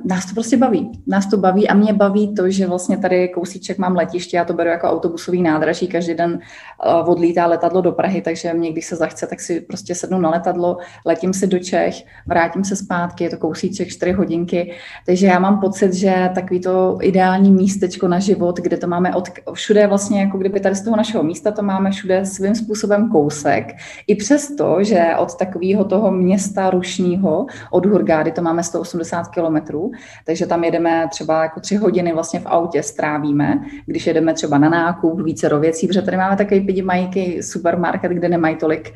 nás 0.06 0.26
to 0.26 0.34
prostě 0.34 0.58
baví. 0.58 0.92
Nás 1.08 1.30
to 1.30 1.38
baví 1.38 1.68
a 1.68 1.74
mě 1.74 1.94
baví 1.94 2.36
to, 2.36 2.50
že 2.50 2.68
vlastně 2.68 2.98
tady 2.98 3.30
kousíček 3.30 3.78
mám 3.78 3.96
letiště, 3.96 4.38
já 4.38 4.46
to 4.46 4.54
beru 4.54 4.70
jako 4.70 4.88
autobusový 4.88 5.42
nádraží, 5.42 5.88
každý 5.88 6.14
den 6.14 6.40
eh, 6.40 6.94
odlítá 6.94 7.46
letadlo 7.46 7.82
do 7.82 7.92
Prahy, 7.92 8.22
takže 8.22 8.54
mě, 8.54 8.72
když 8.72 8.86
se 8.86 8.96
zachce, 8.96 9.28
tak 9.28 9.40
si 9.40 9.62
prostě 9.62 9.96
sednu 9.96 10.20
na 10.20 10.30
letadlo, 10.30 10.78
letím 11.06 11.34
si 11.34 11.48
do 11.48 11.60
Čech, 11.60 11.96
vrátím 12.26 12.64
se 12.64 12.76
zpátky 12.76 12.97
zpátky, 12.98 13.24
je 13.24 13.30
to 13.30 13.38
kousíček 13.38 13.88
4 13.88 14.12
hodinky, 14.12 14.72
takže 15.06 15.28
já 15.28 15.40
mám 15.40 15.60
pocit, 15.60 15.94
že 15.94 16.30
takový 16.36 16.60
to 16.60 16.98
ideální 17.02 17.52
místečko 17.52 18.08
na 18.08 18.20
život, 18.20 18.58
kde 18.58 18.78
to 18.78 18.88
máme 18.88 19.16
od, 19.16 19.30
všude 19.54 19.88
vlastně, 19.88 20.22
jako 20.22 20.38
kdyby 20.38 20.60
tady 20.60 20.76
z 20.76 20.82
toho 20.82 20.98
našeho 20.98 21.24
místa 21.24 21.52
to 21.52 21.62
máme 21.62 21.92
všude 21.92 22.26
svým 22.26 22.56
způsobem 22.56 23.10
kousek, 23.10 23.76
i 24.08 24.16
přesto, 24.16 24.78
že 24.84 25.06
od 25.18 25.38
takového 25.38 25.86
toho 25.86 26.12
města 26.12 26.70
rušního, 26.70 27.46
od 27.72 27.86
Hurgády 27.86 28.32
to 28.32 28.42
máme 28.42 28.64
180 28.64 29.28
kilometrů, 29.28 29.92
takže 30.26 30.46
tam 30.46 30.64
jedeme 30.64 31.08
třeba 31.10 31.44
jako 31.44 31.60
tři 31.60 31.76
hodiny 31.76 32.14
vlastně 32.14 32.40
v 32.40 32.46
autě 32.46 32.84
strávíme, 32.84 33.62
když 33.86 34.08
jedeme 34.08 34.34
třeba 34.34 34.58
na 34.58 34.70
nákup, 34.70 35.22
více 35.22 35.60
věcí, 35.60 35.88
protože 35.88 36.02
tady 36.02 36.18
máme 36.18 36.36
takový 36.36 36.62
pidi 36.62 36.82
mají 36.82 37.42
supermarket, 37.42 38.12
kde 38.12 38.30
nemají 38.30 38.56
tolik 38.56 38.94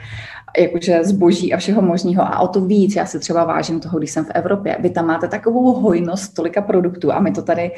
jakože 0.58 1.03
zboží 1.03 1.53
a 1.53 1.58
všeho 1.58 1.81
možného. 1.81 2.24
A 2.24 2.39
o 2.39 2.48
to 2.48 2.62
víc 2.62 2.96
já 2.96 3.05
si 3.05 3.20
třeba 3.20 3.43
vážím 3.43 3.79
toho, 3.79 3.90
když 3.98 4.12
jsem 4.12 4.25
v 4.25 4.31
Evropě. 4.33 4.77
Vy 4.79 4.89
tam 4.89 5.07
máte 5.07 5.27
takovou 5.27 5.74
hojnost 5.74 6.33
tolika 6.33 6.62
produktů 6.62 7.12
a 7.12 7.19
my 7.19 7.31
to 7.31 7.41
tady 7.41 7.71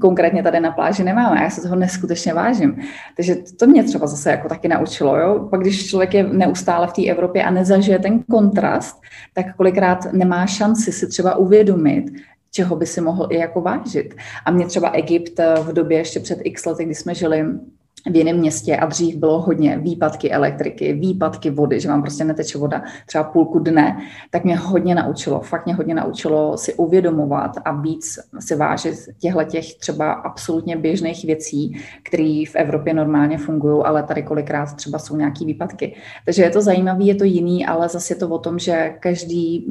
konkrétně 0.00 0.42
tady 0.42 0.60
na 0.60 0.70
pláži 0.70 1.04
nemáme. 1.04 1.42
Já 1.42 1.50
se 1.50 1.62
toho 1.62 1.76
neskutečně 1.76 2.34
vážím. 2.34 2.76
Takže 3.16 3.36
to 3.58 3.66
mě 3.66 3.84
třeba 3.84 4.06
zase 4.06 4.30
jako 4.30 4.48
taky 4.48 4.68
naučilo. 4.68 5.16
Jo? 5.16 5.48
Pak 5.50 5.60
když 5.60 5.86
člověk 5.86 6.14
je 6.14 6.22
neustále 6.22 6.86
v 6.86 6.92
té 6.92 7.06
Evropě 7.06 7.44
a 7.44 7.50
nezažije 7.50 7.98
ten 7.98 8.22
kontrast, 8.30 9.00
tak 9.34 9.56
kolikrát 9.56 10.12
nemá 10.12 10.46
šanci 10.46 10.92
si 10.92 11.06
třeba 11.06 11.36
uvědomit, 11.36 12.04
čeho 12.50 12.76
by 12.76 12.86
si 12.86 13.00
mohl 13.00 13.26
i 13.30 13.38
jako 13.38 13.60
vážit. 13.60 14.14
A 14.44 14.50
mě 14.50 14.66
třeba 14.66 14.90
Egypt 14.90 15.40
v 15.62 15.72
době 15.72 15.98
ještě 15.98 16.20
před 16.20 16.38
x 16.42 16.66
lety, 16.66 16.84
kdy 16.84 16.94
jsme 16.94 17.14
žili 17.14 17.44
v 18.06 18.16
jiném 18.16 18.36
městě 18.36 18.76
a 18.76 18.86
dřív 18.86 19.16
bylo 19.16 19.40
hodně 19.40 19.78
výpadky 19.78 20.30
elektriky, 20.30 20.92
výpadky 20.92 21.50
vody, 21.50 21.80
že 21.80 21.88
vám 21.88 22.02
prostě 22.02 22.24
neteče 22.24 22.58
voda 22.58 22.82
třeba 23.06 23.24
půlku 23.24 23.58
dne, 23.58 23.98
tak 24.30 24.44
mě 24.44 24.56
hodně 24.56 24.94
naučilo, 24.94 25.40
fakt 25.40 25.66
mě 25.66 25.74
hodně 25.74 25.94
naučilo 25.94 26.58
si 26.58 26.74
uvědomovat 26.74 27.50
a 27.64 27.72
víc 27.72 28.18
si 28.38 28.56
vážit 28.56 28.94
těchto 29.18 29.44
těch 29.44 29.74
třeba 29.74 30.12
absolutně 30.12 30.76
běžných 30.76 31.24
věcí, 31.24 31.80
které 32.02 32.44
v 32.48 32.54
Evropě 32.54 32.94
normálně 32.94 33.38
fungují, 33.38 33.82
ale 33.84 34.02
tady 34.02 34.22
kolikrát 34.22 34.74
třeba 34.74 34.98
jsou 34.98 35.16
nějaké 35.16 35.44
výpadky. 35.44 35.96
Takže 36.24 36.42
je 36.42 36.50
to 36.50 36.62
zajímavé, 36.62 37.04
je 37.04 37.14
to 37.14 37.24
jiný, 37.24 37.66
ale 37.66 37.88
zase 37.88 38.14
je 38.14 38.18
to 38.18 38.28
o 38.28 38.38
tom, 38.38 38.58
že 38.58 38.94
každý, 39.00 39.66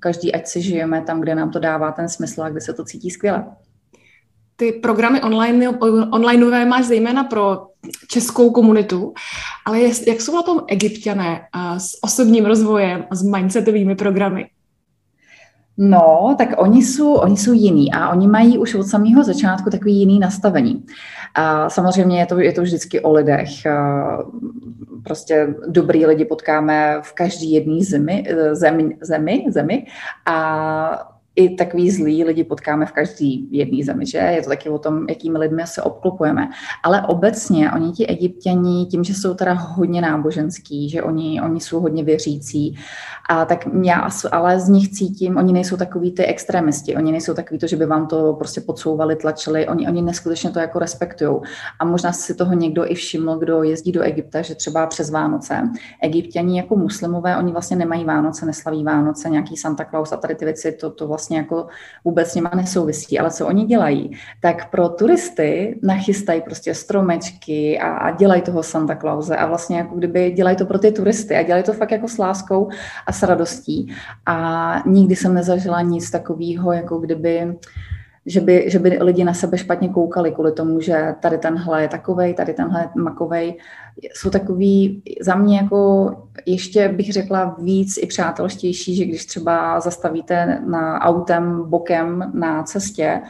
každý 0.00 0.34
ať 0.34 0.46
si 0.46 0.62
žijeme 0.62 1.02
tam, 1.02 1.20
kde 1.20 1.34
nám 1.34 1.50
to 1.50 1.58
dává 1.58 1.92
ten 1.92 2.08
smysl 2.08 2.42
a 2.42 2.48
kde 2.48 2.60
se 2.60 2.72
to 2.72 2.84
cítí 2.84 3.10
skvěle 3.10 3.44
ty 4.56 4.72
programy 4.72 5.22
online, 5.22 5.68
onlineové 6.12 6.64
máš 6.64 6.84
zejména 6.84 7.24
pro 7.24 7.66
českou 8.08 8.50
komunitu, 8.50 9.14
ale 9.66 9.80
jak 9.80 10.20
jsou 10.20 10.34
na 10.34 10.42
tom 10.42 10.60
egyptiané 10.68 11.40
s 11.78 11.90
osobním 12.02 12.46
rozvojem 12.46 13.04
a 13.10 13.14
s 13.14 13.22
mindsetovými 13.22 13.94
programy? 13.94 14.46
No, 15.78 16.34
tak 16.38 16.48
oni 16.56 16.82
jsou, 16.82 17.14
oni 17.14 17.36
jsou 17.36 17.52
jiní 17.52 17.92
a 17.92 18.08
oni 18.08 18.28
mají 18.28 18.58
už 18.58 18.74
od 18.74 18.86
samého 18.86 19.24
začátku 19.24 19.70
takový 19.70 19.96
jiný 19.96 20.18
nastavení. 20.18 20.84
A 21.34 21.70
samozřejmě 21.70 22.20
je 22.20 22.26
to, 22.26 22.38
je 22.38 22.52
to 22.52 22.62
vždycky 22.62 23.00
o 23.00 23.12
lidech. 23.12 23.48
Prostě 25.04 25.54
dobrý 25.68 26.06
lidi 26.06 26.24
potkáme 26.24 26.98
v 27.02 27.12
každý 27.12 27.52
jedné 27.52 27.84
zemi, 27.84 28.24
zemi, 28.52 28.96
zemi, 29.00 29.44
zemi 29.48 29.86
a 30.26 31.15
i 31.36 31.54
takový 31.54 31.90
zlý 31.90 32.24
lidi 32.24 32.44
potkáme 32.44 32.86
v 32.86 32.92
každý 32.92 33.48
jedné 33.50 33.84
zemi, 33.84 34.06
že? 34.06 34.18
Je 34.18 34.42
to 34.42 34.48
taky 34.48 34.68
o 34.68 34.78
tom, 34.78 35.06
jakými 35.08 35.38
lidmi 35.38 35.62
se 35.64 35.82
obklopujeme. 35.82 36.48
Ale 36.82 37.02
obecně 37.06 37.72
oni 37.72 37.92
ti 37.92 38.06
egyptěni, 38.06 38.86
tím, 38.86 39.04
že 39.04 39.14
jsou 39.14 39.34
teda 39.34 39.52
hodně 39.52 40.00
náboženský, 40.00 40.90
že 40.90 41.02
oni, 41.02 41.42
oni 41.42 41.60
jsou 41.60 41.80
hodně 41.80 42.04
věřící, 42.04 42.76
a 43.28 43.44
tak 43.44 43.68
já 43.82 44.08
ale 44.32 44.60
z 44.60 44.68
nich 44.68 44.88
cítím, 44.88 45.36
oni 45.36 45.52
nejsou 45.52 45.76
takový 45.76 46.12
ty 46.12 46.24
extremisti, 46.24 46.96
oni 46.96 47.12
nejsou 47.12 47.34
takový 47.34 47.58
to, 47.58 47.66
že 47.66 47.76
by 47.76 47.86
vám 47.86 48.06
to 48.06 48.32
prostě 48.32 48.60
podsouvali, 48.60 49.16
tlačili, 49.16 49.68
oni, 49.68 49.88
oni 49.88 50.02
neskutečně 50.02 50.50
to 50.50 50.58
jako 50.58 50.78
respektují. 50.78 51.36
A 51.78 51.84
možná 51.84 52.12
si 52.12 52.34
toho 52.34 52.52
někdo 52.52 52.90
i 52.90 52.94
všiml, 52.94 53.38
kdo 53.38 53.62
jezdí 53.62 53.92
do 53.92 54.02
Egypta, 54.02 54.42
že 54.42 54.54
třeba 54.54 54.86
přes 54.86 55.10
Vánoce. 55.10 55.70
Egyptěni 56.02 56.56
jako 56.56 56.76
muslimové, 56.76 57.36
oni 57.36 57.52
vlastně 57.52 57.76
nemají 57.76 58.04
Vánoce, 58.04 58.46
neslaví 58.46 58.84
Vánoce, 58.84 59.30
nějaký 59.30 59.56
Santa 59.56 59.84
Claus 59.84 60.12
a 60.12 60.16
tady 60.16 60.34
ty 60.34 60.44
věci, 60.44 60.72
to, 60.72 60.90
to 60.90 61.08
vlastně 61.08 61.25
vlastně 61.26 61.38
jako 61.38 61.66
vůbec 62.04 62.30
s 62.30 62.34
nima 62.34 62.50
nesouvisí. 62.56 63.18
Ale 63.18 63.30
co 63.30 63.46
oni 63.46 63.64
dělají, 63.64 64.10
tak 64.40 64.70
pro 64.70 64.88
turisty 64.88 65.78
nachystají 65.82 66.40
prostě 66.40 66.74
stromečky 66.74 67.78
a, 67.78 67.96
a 67.96 68.10
dělají 68.10 68.42
toho 68.42 68.62
Santa 68.62 68.96
Clause 68.96 69.36
a 69.36 69.46
vlastně 69.46 69.76
jako 69.76 69.94
kdyby 69.94 70.30
dělají 70.30 70.56
to 70.56 70.66
pro 70.66 70.78
ty 70.78 70.92
turisty 70.92 71.36
a 71.36 71.42
dělají 71.42 71.64
to 71.64 71.72
fakt 71.72 71.90
jako 71.90 72.08
s 72.08 72.18
láskou 72.18 72.68
a 73.06 73.12
s 73.12 73.22
radostí. 73.22 73.94
A 74.26 74.82
nikdy 74.86 75.16
jsem 75.16 75.34
nezažila 75.34 75.80
nic 75.82 76.10
takového, 76.10 76.72
jako 76.72 76.98
kdyby 76.98 77.56
že 78.26 78.40
by, 78.40 78.64
že 78.70 78.78
by 78.78 78.98
lidi 79.00 79.24
na 79.24 79.34
sebe 79.34 79.58
špatně 79.58 79.88
koukali 79.88 80.32
kvůli 80.32 80.52
tomu, 80.52 80.80
že 80.80 81.14
tady 81.20 81.38
tenhle 81.38 81.82
je 81.82 81.88
takovej, 81.88 82.34
tady 82.34 82.54
tenhle 82.54 82.80
je 82.80 83.02
makovej. 83.02 83.58
Jsou 84.14 84.30
takový 84.30 85.02
za 85.20 85.34
mě 85.34 85.56
jako 85.56 86.10
ještě 86.46 86.88
bych 86.88 87.12
řekla 87.12 87.56
víc 87.58 87.98
i 88.02 88.06
přátelštější, 88.06 88.96
že 88.96 89.04
když 89.04 89.26
třeba 89.26 89.80
zastavíte 89.80 90.62
na 90.66 91.00
autem 91.00 91.62
bokem 91.66 92.32
na 92.34 92.62
cestě 92.62 93.22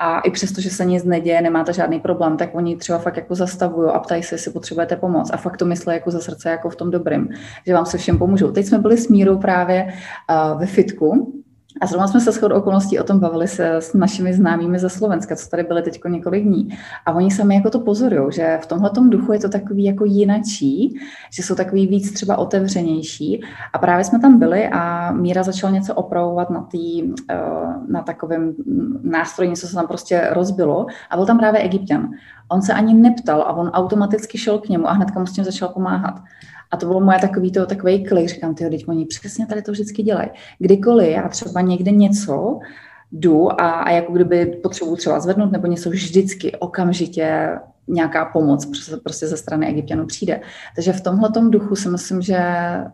a 0.00 0.20
i 0.20 0.30
přesto, 0.30 0.60
že 0.60 0.70
se 0.70 0.84
nic 0.84 1.04
neděje, 1.04 1.42
nemáte 1.42 1.72
žádný 1.72 2.00
problém, 2.00 2.36
tak 2.36 2.54
oni 2.54 2.76
třeba 2.76 2.98
fakt 2.98 3.16
jako 3.16 3.34
zastavují 3.34 3.90
a 3.90 3.98
ptají 3.98 4.22
se, 4.22 4.34
jestli 4.34 4.52
potřebujete 4.52 4.96
pomoc. 4.96 5.30
A 5.32 5.36
fakt 5.36 5.56
to 5.56 5.64
myslí 5.64 5.94
jako 5.94 6.10
ze 6.10 6.20
srdce, 6.20 6.50
jako 6.50 6.70
v 6.70 6.76
tom 6.76 6.90
dobrým, 6.90 7.28
že 7.66 7.74
vám 7.74 7.86
se 7.86 7.98
všem 7.98 8.18
pomůžou. 8.18 8.50
Teď 8.50 8.66
jsme 8.66 8.78
byli 8.78 8.98
s 8.98 9.08
Mírou 9.08 9.38
právě 9.38 9.84
uh, 9.84 10.60
ve 10.60 10.66
fitku 10.66 11.34
a 11.80 11.86
zrovna 11.86 12.08
jsme 12.08 12.20
se 12.20 12.32
shodou 12.32 12.56
okolností 12.56 12.98
o 12.98 13.04
tom 13.04 13.18
bavili 13.18 13.48
se 13.48 13.76
s 13.76 13.94
našimi 13.94 14.34
známými 14.34 14.78
ze 14.78 14.88
Slovenska, 14.88 15.36
co 15.36 15.48
tady 15.48 15.62
byly 15.62 15.82
teď 15.82 16.00
několik 16.08 16.44
dní. 16.44 16.68
A 17.06 17.12
oni 17.12 17.30
sami 17.30 17.54
jako 17.54 17.70
to 17.70 17.80
pozorují, 17.80 18.32
že 18.32 18.58
v 18.62 18.66
tomhle 18.66 18.90
duchu 19.08 19.32
je 19.32 19.38
to 19.38 19.48
takový 19.48 19.84
jako 19.84 20.04
jinačí, 20.04 21.00
že 21.32 21.42
jsou 21.42 21.54
takový 21.54 21.86
víc 21.86 22.12
třeba 22.12 22.36
otevřenější. 22.36 23.42
A 23.72 23.78
právě 23.78 24.04
jsme 24.04 24.18
tam 24.18 24.38
byli 24.38 24.68
a 24.68 25.12
Míra 25.12 25.42
začala 25.42 25.72
něco 25.72 25.94
opravovat 25.94 26.50
na, 26.50 26.62
tý, 26.62 27.12
eh, 27.30 27.36
na 27.88 28.02
takovém 28.02 28.54
nástroji, 29.02 29.50
něco 29.50 29.66
se 29.66 29.74
tam 29.74 29.86
prostě 29.86 30.28
rozbilo. 30.30 30.86
A 31.10 31.16
byl 31.16 31.26
tam 31.26 31.38
právě 31.38 31.60
egyptian. 31.60 32.10
On 32.48 32.62
se 32.62 32.72
ani 32.72 32.94
neptal 32.94 33.42
a 33.42 33.52
on 33.52 33.68
automaticky 33.68 34.38
šel 34.38 34.58
k 34.58 34.68
němu 34.68 34.88
a 34.88 34.92
hnedka 34.92 35.20
mu 35.20 35.26
s 35.26 35.32
tím 35.32 35.44
začal 35.44 35.68
pomáhat. 35.68 36.20
A 36.70 36.76
to 36.76 36.86
bylo 36.86 37.00
moje 37.00 37.18
takový 37.18 37.52
to, 37.52 37.66
takový 37.66 38.04
klik, 38.04 38.28
říkám, 38.28 38.54
ty 38.54 38.70
teď 38.70 38.88
oni 38.88 39.06
přesně 39.06 39.46
tady 39.46 39.62
to 39.62 39.72
vždycky 39.72 40.02
dělají. 40.02 40.28
Kdykoliv 40.58 41.08
já 41.08 41.28
třeba 41.28 41.60
někde 41.60 41.90
něco 41.90 42.58
jdu 43.12 43.60
a, 43.60 43.70
a 43.70 43.90
jako 43.90 44.12
kdyby 44.12 44.46
potřebuji 44.46 44.96
třeba 44.96 45.20
zvednout 45.20 45.52
nebo 45.52 45.66
něco 45.66 45.90
vždycky 45.90 46.52
okamžitě 46.52 47.50
nějaká 47.88 48.24
pomoc 48.24 48.68
prostě 49.02 49.26
ze 49.26 49.36
strany 49.36 49.68
egyptianů 49.68 50.06
přijde. 50.06 50.40
Takže 50.74 50.92
v 50.92 51.00
tomhle 51.00 51.30
duchu 51.48 51.76
si 51.76 51.88
myslím, 51.88 52.22
že 52.22 52.44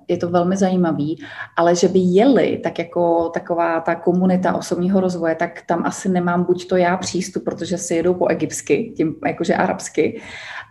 je 0.08 0.16
to 0.16 0.28
velmi 0.28 0.56
zajímavý, 0.56 1.22
ale 1.56 1.76
že 1.76 1.88
by 1.88 1.98
jeli 1.98 2.60
tak 2.62 2.78
jako 2.78 3.28
taková 3.34 3.80
ta 3.80 3.94
komunita 3.94 4.54
osobního 4.54 5.00
rozvoje, 5.00 5.34
tak 5.34 5.62
tam 5.66 5.82
asi 5.86 6.08
nemám 6.08 6.44
buď 6.44 6.68
to 6.68 6.76
já 6.76 6.96
přístup, 6.96 7.44
protože 7.44 7.78
si 7.78 7.94
jedou 7.94 8.14
po 8.14 8.28
egyptsky, 8.28 8.92
tím 8.96 9.14
jakože 9.26 9.54
arabsky, 9.54 10.20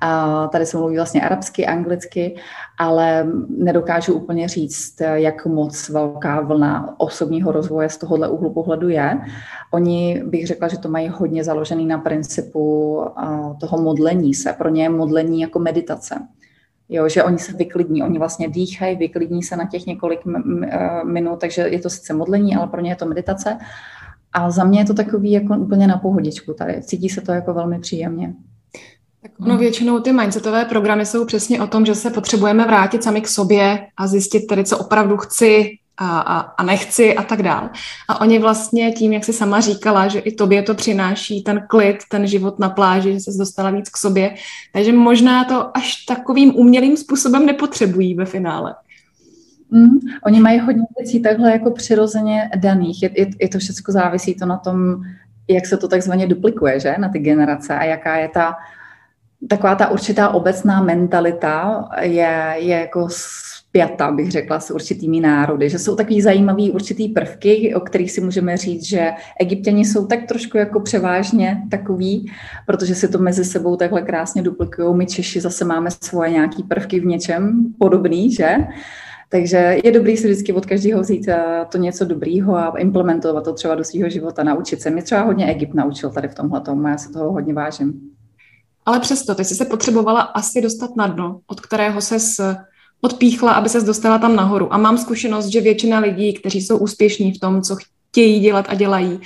a 0.02 0.48
tady 0.48 0.66
se 0.66 0.78
mluví 0.78 0.96
vlastně 0.96 1.22
arabsky, 1.22 1.66
anglicky, 1.66 2.36
ale 2.78 3.28
nedokážu 3.58 4.14
úplně 4.14 4.48
říct, 4.48 5.02
jak 5.14 5.46
moc 5.46 5.90
velká 5.90 6.42
vlna 6.42 6.96
osobního 6.98 7.52
rozvoje 7.52 7.90
z 7.90 7.98
tohohle 7.98 8.30
úhlu 8.30 8.54
pohledu 8.54 8.90
je. 8.90 9.20
Oni 9.72 10.24
bych 10.26 10.48
řekla, 10.48 10.68
že 10.68 10.78
to 10.78 10.90
mají 10.90 11.08
hodně 11.08 11.44
založený 11.44 11.86
na 11.86 11.98
principu 11.98 13.06
toho 13.60 13.78
modlení 14.14 14.34
se. 14.34 14.54
Pro 14.54 14.70
ně 14.70 14.84
je 14.84 14.90
modlení 14.90 15.42
jako 15.42 15.60
meditace. 15.60 16.16
Jo, 16.90 17.10
že 17.10 17.24
oni 17.24 17.40
se 17.40 17.54
vyklidní, 17.54 18.04
oni 18.04 18.20
vlastně 18.20 18.50
dýchají, 18.50 18.98
vyklidní 18.98 19.44
se 19.44 19.56
na 19.56 19.68
těch 19.68 19.86
několik 19.86 20.20
minut, 21.06 21.40
takže 21.40 21.62
je 21.62 21.80
to 21.80 21.90
sice 21.90 22.14
modlení, 22.14 22.56
ale 22.56 22.68
pro 22.68 22.82
ně 22.82 22.92
je 22.92 22.96
to 22.96 23.06
meditace. 23.06 23.58
A 24.34 24.52
za 24.52 24.64
mě 24.64 24.80
je 24.80 24.86
to 24.86 24.94
takový 24.94 25.32
jako 25.32 25.58
úplně 25.58 25.88
na 25.88 25.98
pohodičku 25.98 26.54
tady. 26.54 26.82
Cítí 26.84 27.10
se 27.10 27.22
to 27.22 27.32
jako 27.32 27.54
velmi 27.54 27.80
příjemně. 27.80 28.34
Tak 29.22 29.32
ono 29.40 29.58
většinou 29.58 30.00
ty 30.00 30.12
mindsetové 30.12 30.66
programy 30.66 31.06
jsou 31.06 31.26
přesně 31.26 31.62
o 31.62 31.68
tom, 31.68 31.86
že 31.86 31.96
se 31.96 32.10
potřebujeme 32.10 32.66
vrátit 32.66 33.04
sami 33.04 33.22
k 33.22 33.28
sobě 33.28 33.88
a 33.98 34.08
zjistit 34.08 34.48
tedy, 34.48 34.64
co 34.64 34.78
opravdu 34.78 35.18
chci, 35.18 35.70
a, 35.98 36.20
a, 36.20 36.40
a 36.40 36.64
nechci 36.64 37.16
a 37.16 37.24
tak 37.24 37.44
dál. 37.44 37.70
A 38.10 38.22
oni 38.22 38.40
vlastně 38.40 38.92
tím, 38.92 39.14
jak 39.14 39.26
si 39.26 39.34
sama 39.34 39.60
říkala, 39.60 40.08
že 40.08 40.20
i 40.20 40.32
tobě 40.32 40.64
to 40.64 40.76
přináší 40.76 41.44
ten 41.44 41.64
klid, 41.68 41.98
ten 42.10 42.28
život 42.28 42.60
na 42.60 42.70
pláži, 42.70 43.14
že 43.14 43.20
se 43.20 43.38
dostala 43.38 43.72
víc 43.72 43.90
k 43.90 43.98
sobě, 43.98 44.36
takže 44.74 44.94
možná 44.94 45.44
to 45.44 45.78
až 45.78 46.06
takovým 46.06 46.56
umělým 46.56 46.98
způsobem 46.98 47.46
nepotřebují 47.46 48.16
ve 48.16 48.26
finále. 48.26 48.76
Mm, 49.72 50.00
oni 50.26 50.40
mají 50.40 50.60
hodně 50.60 50.84
věcí 50.98 51.22
takhle 51.22 51.52
jako 51.52 51.72
přirozeně 51.72 52.50
daných. 52.56 53.04
Je, 53.04 53.10
je, 53.18 53.28
je 53.42 53.50
to 53.50 53.60
všechno 53.60 53.92
závisí 53.92 54.36
to 54.36 54.46
na 54.46 54.58
tom, 54.58 55.04
jak 55.48 55.66
se 55.66 55.78
to 55.78 55.88
takzvaně 55.88 56.28
duplikuje, 56.28 56.80
že, 56.80 56.96
na 56.98 57.10
ty 57.10 57.20
generace 57.20 57.76
a 57.78 57.84
jaká 57.84 58.16
je 58.16 58.30
ta 58.30 58.56
taková 59.50 59.76
ta 59.76 59.88
určitá 59.88 60.30
obecná 60.30 60.82
mentalita 60.82 61.90
je, 62.02 62.56
je 62.58 62.80
jako 62.80 63.08
spjata, 63.74 64.12
bych 64.12 64.32
řekla, 64.32 64.60
s 64.60 64.72
určitými 64.72 65.20
národy, 65.20 65.70
že 65.70 65.80
jsou 65.80 65.96
takový 65.96 66.22
zajímavý 66.22 66.72
určitý 66.72 67.10
prvky, 67.10 67.76
o 67.76 67.80
kterých 67.80 68.12
si 68.12 68.22
můžeme 68.22 68.58
říct, 68.58 68.84
že 68.84 69.12
egyptěni 69.40 69.86
jsou 69.86 70.06
tak 70.06 70.20
trošku 70.28 70.58
jako 70.58 70.80
převážně 70.80 71.62
takový, 71.72 72.32
protože 72.66 72.96
si 72.96 73.08
to 73.08 73.18
mezi 73.18 73.46
sebou 73.46 73.76
takhle 73.76 74.02
krásně 74.02 74.42
duplikují. 74.42 74.96
My 74.96 75.06
Češi 75.06 75.42
zase 75.42 75.66
máme 75.66 75.90
svoje 76.04 76.32
nějaký 76.32 76.64
prvky 76.64 77.00
v 77.00 77.06
něčem 77.06 77.74
podobný, 77.80 78.32
že? 78.32 78.58
Takže 79.30 79.78
je 79.84 79.92
dobrý 79.92 80.18
si 80.18 80.28
vždycky 80.28 80.54
od 80.54 80.66
každého 80.66 81.02
vzít 81.02 81.28
eh, 81.28 81.66
to 81.72 81.78
něco 81.78 82.06
dobrýho 82.06 82.56
a 82.56 82.78
implementovat 82.78 83.44
to 83.44 83.54
třeba 83.54 83.76
do 83.76 83.84
svého 83.84 84.10
života, 84.10 84.44
naučit 84.44 84.82
se. 84.82 84.90
Mě 84.90 85.02
třeba 85.02 85.22
hodně 85.22 85.46
Egypt 85.46 85.74
naučil 85.74 86.10
tady 86.10 86.28
v 86.28 86.36
tomhle 86.36 86.62
tomu, 86.62 86.88
já 86.88 86.98
se 86.98 87.14
toho 87.14 87.32
hodně 87.32 87.54
vážím. 87.54 87.94
Ale 88.86 89.00
přesto, 89.00 89.36
ty 89.36 89.46
jsi 89.46 89.56
se 89.56 89.66
potřebovala 89.66 90.22
asi 90.22 90.62
dostat 90.62 90.96
na 90.98 91.08
dno, 91.08 91.40
od 91.48 91.62
kterého 91.62 92.02
se 92.02 92.20
odpíchla, 93.04 93.52
aby 93.52 93.70
se 93.70 93.82
dostala 93.82 94.18
tam 94.18 94.36
nahoru. 94.36 94.74
A 94.74 94.78
mám 94.78 94.98
zkušenost, 94.98 95.48
že 95.48 95.62
většina 95.62 96.00
lidí, 96.00 96.34
kteří 96.34 96.62
jsou 96.62 96.78
úspěšní 96.78 97.34
v 97.34 97.40
tom, 97.40 97.62
co 97.62 97.76
chtějí 97.76 98.40
dělat 98.40 98.66
a 98.70 98.74
dělají, 98.74 99.20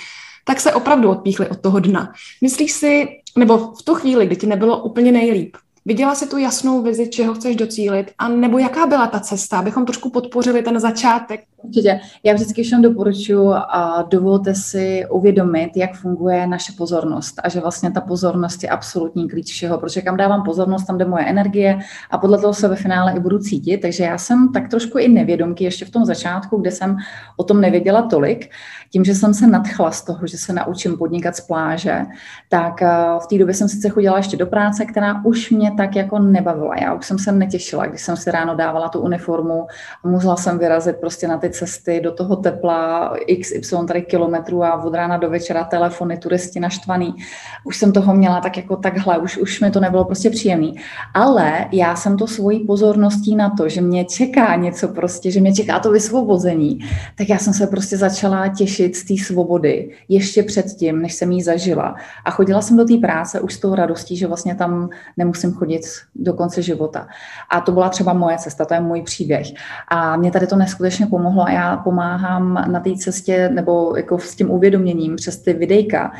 tak 0.45 0.59
se 0.59 0.73
opravdu 0.73 1.09
odpíchli 1.09 1.47
od 1.47 1.59
toho 1.59 1.79
dna. 1.79 2.13
Myslíš 2.41 2.71
si, 2.71 3.07
nebo 3.37 3.57
v 3.57 3.83
tu 3.83 3.95
chvíli, 3.95 4.25
kdy 4.25 4.35
ti 4.35 4.47
nebylo 4.47 4.83
úplně 4.83 5.11
nejlíp, 5.11 5.57
Viděla 5.87 6.15
jsi 6.15 6.27
tu 6.27 6.37
jasnou 6.37 6.81
vizi, 6.81 7.09
čeho 7.09 7.33
chceš 7.33 7.55
docílit? 7.55 8.11
A 8.17 8.27
nebo 8.27 8.57
jaká 8.57 8.87
byla 8.87 9.07
ta 9.07 9.19
cesta, 9.19 9.59
abychom 9.59 9.85
trošku 9.85 10.09
podpořili 10.09 10.63
ten 10.63 10.79
začátek? 10.79 11.43
Určitě. 11.63 11.99
Já 12.23 12.33
vždycky 12.33 12.63
všem 12.63 12.81
doporučuji 12.81 13.53
a 13.53 14.01
dovolte 14.01 14.55
si 14.55 15.05
uvědomit, 15.09 15.77
jak 15.77 15.95
funguje 15.95 16.47
naše 16.47 16.73
pozornost 16.77 17.39
a 17.43 17.49
že 17.49 17.59
vlastně 17.59 17.91
ta 17.91 18.01
pozornost 18.01 18.63
je 18.63 18.69
absolutní 18.69 19.29
klíč 19.29 19.51
všeho, 19.51 19.77
protože 19.77 20.01
kam 20.01 20.17
dávám 20.17 20.43
pozornost, 20.43 20.85
tam 20.85 20.97
jde 20.97 21.05
moje 21.05 21.25
energie 21.25 21.79
a 22.11 22.17
podle 22.17 22.37
toho 22.37 22.53
se 22.53 22.67
ve 22.67 22.75
finále 22.75 23.13
i 23.17 23.19
budu 23.19 23.39
cítit. 23.39 23.77
Takže 23.77 24.03
já 24.03 24.17
jsem 24.17 24.51
tak 24.53 24.69
trošku 24.69 24.97
i 24.97 25.07
nevědomky 25.07 25.63
ještě 25.63 25.85
v 25.85 25.89
tom 25.89 26.05
začátku, 26.05 26.57
kde 26.57 26.71
jsem 26.71 26.97
o 27.37 27.43
tom 27.43 27.61
nevěděla 27.61 28.01
tolik, 28.01 28.49
tím, 28.89 29.05
že 29.05 29.15
jsem 29.15 29.33
se 29.33 29.47
nadchla 29.47 29.91
z 29.91 30.01
toho, 30.01 30.27
že 30.27 30.37
se 30.37 30.53
naučím 30.53 30.97
podnikat 30.97 31.35
z 31.35 31.41
pláže, 31.41 32.05
tak 32.49 32.81
eh, 32.81 32.87
v 33.23 33.27
té 33.27 33.37
době 33.37 33.53
jsem 33.53 33.69
sice 33.69 33.89
chodila 33.89 34.17
ještě 34.17 34.37
do 34.37 34.47
práce, 34.47 34.85
která 34.85 35.25
už 35.25 35.51
mě 35.51 35.71
tak 35.77 35.95
jako 35.95 36.19
nebavila. 36.19 36.75
Já 36.81 36.93
už 36.93 37.05
jsem 37.05 37.19
se 37.19 37.31
netěšila, 37.31 37.85
když 37.85 38.01
jsem 38.01 38.17
si 38.17 38.31
ráno 38.31 38.55
dávala 38.55 38.89
tu 38.89 38.99
uniformu 38.99 39.67
a 40.03 40.07
musela 40.07 40.35
jsem 40.35 40.59
vyrazit 40.59 40.95
prostě 40.95 41.27
na 41.27 41.37
ty 41.37 41.46
cesty 41.49 41.99
do 42.03 42.11
toho 42.11 42.35
tepla 42.35 43.13
XY 43.39 43.75
tady 43.87 44.01
kilometrů 44.01 44.63
a 44.63 44.83
od 44.83 44.93
rána 44.93 45.17
do 45.17 45.29
večera 45.29 45.63
telefony, 45.63 46.17
turisti 46.17 46.59
naštvaný. 46.59 47.15
Už 47.63 47.77
jsem 47.77 47.91
toho 47.91 48.15
měla 48.15 48.41
tak 48.41 48.57
jako 48.57 48.75
takhle, 48.75 49.17
už, 49.17 49.37
už 49.37 49.61
mi 49.61 49.71
to 49.71 49.79
nebylo 49.79 50.05
prostě 50.05 50.29
příjemný. 50.29 50.75
Ale 51.13 51.65
já 51.71 51.95
jsem 51.95 52.17
to 52.17 52.27
svojí 52.27 52.59
pozorností 52.59 53.35
na 53.35 53.49
to, 53.49 53.69
že 53.69 53.81
mě 53.81 54.05
čeká 54.05 54.55
něco 54.55 54.87
prostě, 54.87 55.31
že 55.31 55.41
mě 55.41 55.53
čeká 55.53 55.79
to 55.79 55.91
vysvobození, 55.91 56.79
tak 57.15 57.29
já 57.29 57.37
jsem 57.37 57.53
se 57.53 57.67
prostě 57.67 57.97
začala 57.97 58.47
těšit 58.47 58.95
z 58.95 59.03
té 59.03 59.23
svobody 59.25 59.89
ještě 60.09 60.43
předtím, 60.43 61.01
než 61.01 61.13
jsem 61.13 61.31
ji 61.31 61.43
zažila. 61.43 61.95
A 62.25 62.31
chodila 62.31 62.61
jsem 62.61 62.77
do 62.77 62.85
té 62.85 62.97
práce 62.97 63.39
už 63.39 63.53
s 63.53 63.59
tou 63.59 63.75
radostí, 63.75 64.17
že 64.17 64.27
vlastně 64.27 64.55
tam 64.55 64.89
nemusím 65.17 65.53
chodit 65.53 65.81
do 66.15 66.33
konce 66.33 66.61
života. 66.61 67.07
A 67.49 67.61
to 67.61 67.71
byla 67.71 67.89
třeba 67.89 68.13
moje 68.13 68.37
cesta, 68.37 68.65
to 68.65 68.73
je 68.73 68.79
můj 68.79 69.01
příběh. 69.01 69.47
A 69.87 70.17
mě 70.17 70.31
tady 70.31 70.47
to 70.47 70.55
neskutečně 70.55 71.05
pomohlo 71.05 71.36
a 71.41 71.51
já 71.51 71.77
pomáhám 71.77 72.53
na 72.71 72.79
té 72.79 72.95
cestě 72.95 73.49
nebo 73.49 73.93
jako 73.97 74.19
s 74.19 74.35
tím 74.35 74.51
uvědoměním 74.51 75.15
přes 75.15 75.37
ty 75.37 75.53
videjka, 75.53 76.11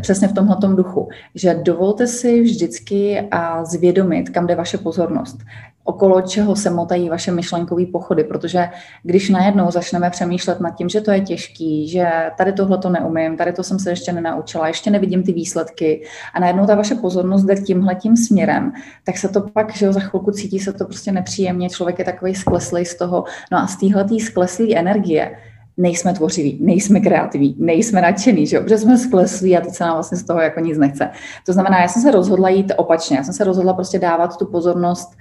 přesně 0.00 0.28
v 0.28 0.32
tomhle 0.32 0.56
duchu, 0.76 1.08
že 1.34 1.54
dovolte 1.54 2.06
si 2.06 2.42
vždycky 2.42 3.28
a 3.30 3.64
zvědomit, 3.64 4.30
kam 4.30 4.46
jde 4.46 4.54
vaše 4.54 4.78
pozornost 4.78 5.38
okolo 5.84 6.20
čeho 6.20 6.56
se 6.56 6.70
motají 6.70 7.08
vaše 7.08 7.32
myšlenkové 7.32 7.86
pochody, 7.86 8.24
protože 8.24 8.68
když 9.02 9.30
najednou 9.30 9.70
začneme 9.70 10.10
přemýšlet 10.10 10.60
nad 10.60 10.70
tím, 10.70 10.88
že 10.88 11.00
to 11.00 11.10
je 11.10 11.20
těžký, 11.20 11.88
že 11.88 12.06
tady 12.38 12.52
tohle 12.52 12.78
to 12.78 12.90
neumím, 12.90 13.36
tady 13.36 13.52
to 13.52 13.62
jsem 13.62 13.78
se 13.78 13.90
ještě 13.90 14.12
nenaučila, 14.12 14.68
ještě 14.68 14.90
nevidím 14.90 15.22
ty 15.22 15.32
výsledky 15.32 16.04
a 16.34 16.40
najednou 16.40 16.66
ta 16.66 16.74
vaše 16.74 16.94
pozornost 16.94 17.44
jde 17.44 17.54
tímhletím 17.56 18.16
směrem, 18.16 18.72
tak 19.04 19.18
se 19.18 19.28
to 19.28 19.40
pak, 19.40 19.76
že 19.76 19.86
jo, 19.86 19.92
za 19.92 20.00
chvilku 20.00 20.30
cítí 20.30 20.58
se 20.58 20.72
to 20.72 20.84
prostě 20.84 21.12
nepříjemně, 21.12 21.68
člověk 21.68 21.98
je 21.98 22.04
takový 22.04 22.34
skleslý 22.34 22.84
z 22.84 22.94
toho, 22.94 23.24
no 23.52 23.58
a 23.58 23.66
z 23.66 23.76
téhletý 23.76 24.20
skleslý 24.20 24.76
energie 24.76 25.36
nejsme 25.76 26.12
tvořiví, 26.12 26.58
nejsme 26.60 27.00
kreativí, 27.00 27.56
nejsme 27.58 28.00
nadšený, 28.00 28.46
že 28.46 28.56
jo? 28.56 28.62
protože 28.62 28.78
jsme 28.78 28.98
skleslí 28.98 29.56
a 29.56 29.60
teď 29.60 29.74
se 29.74 29.84
nám 29.84 29.94
vlastně 29.94 30.18
z 30.18 30.24
toho 30.24 30.40
jako 30.40 30.60
nic 30.60 30.78
nechce. 30.78 31.10
To 31.46 31.52
znamená, 31.52 31.80
já 31.80 31.88
jsem 31.88 32.02
se 32.02 32.10
rozhodla 32.10 32.48
jít 32.48 32.72
opačně, 32.76 33.16
já 33.16 33.24
jsem 33.24 33.34
se 33.34 33.44
rozhodla 33.44 33.74
prostě 33.74 33.98
dávat 33.98 34.36
tu 34.36 34.46
pozornost 34.46 35.16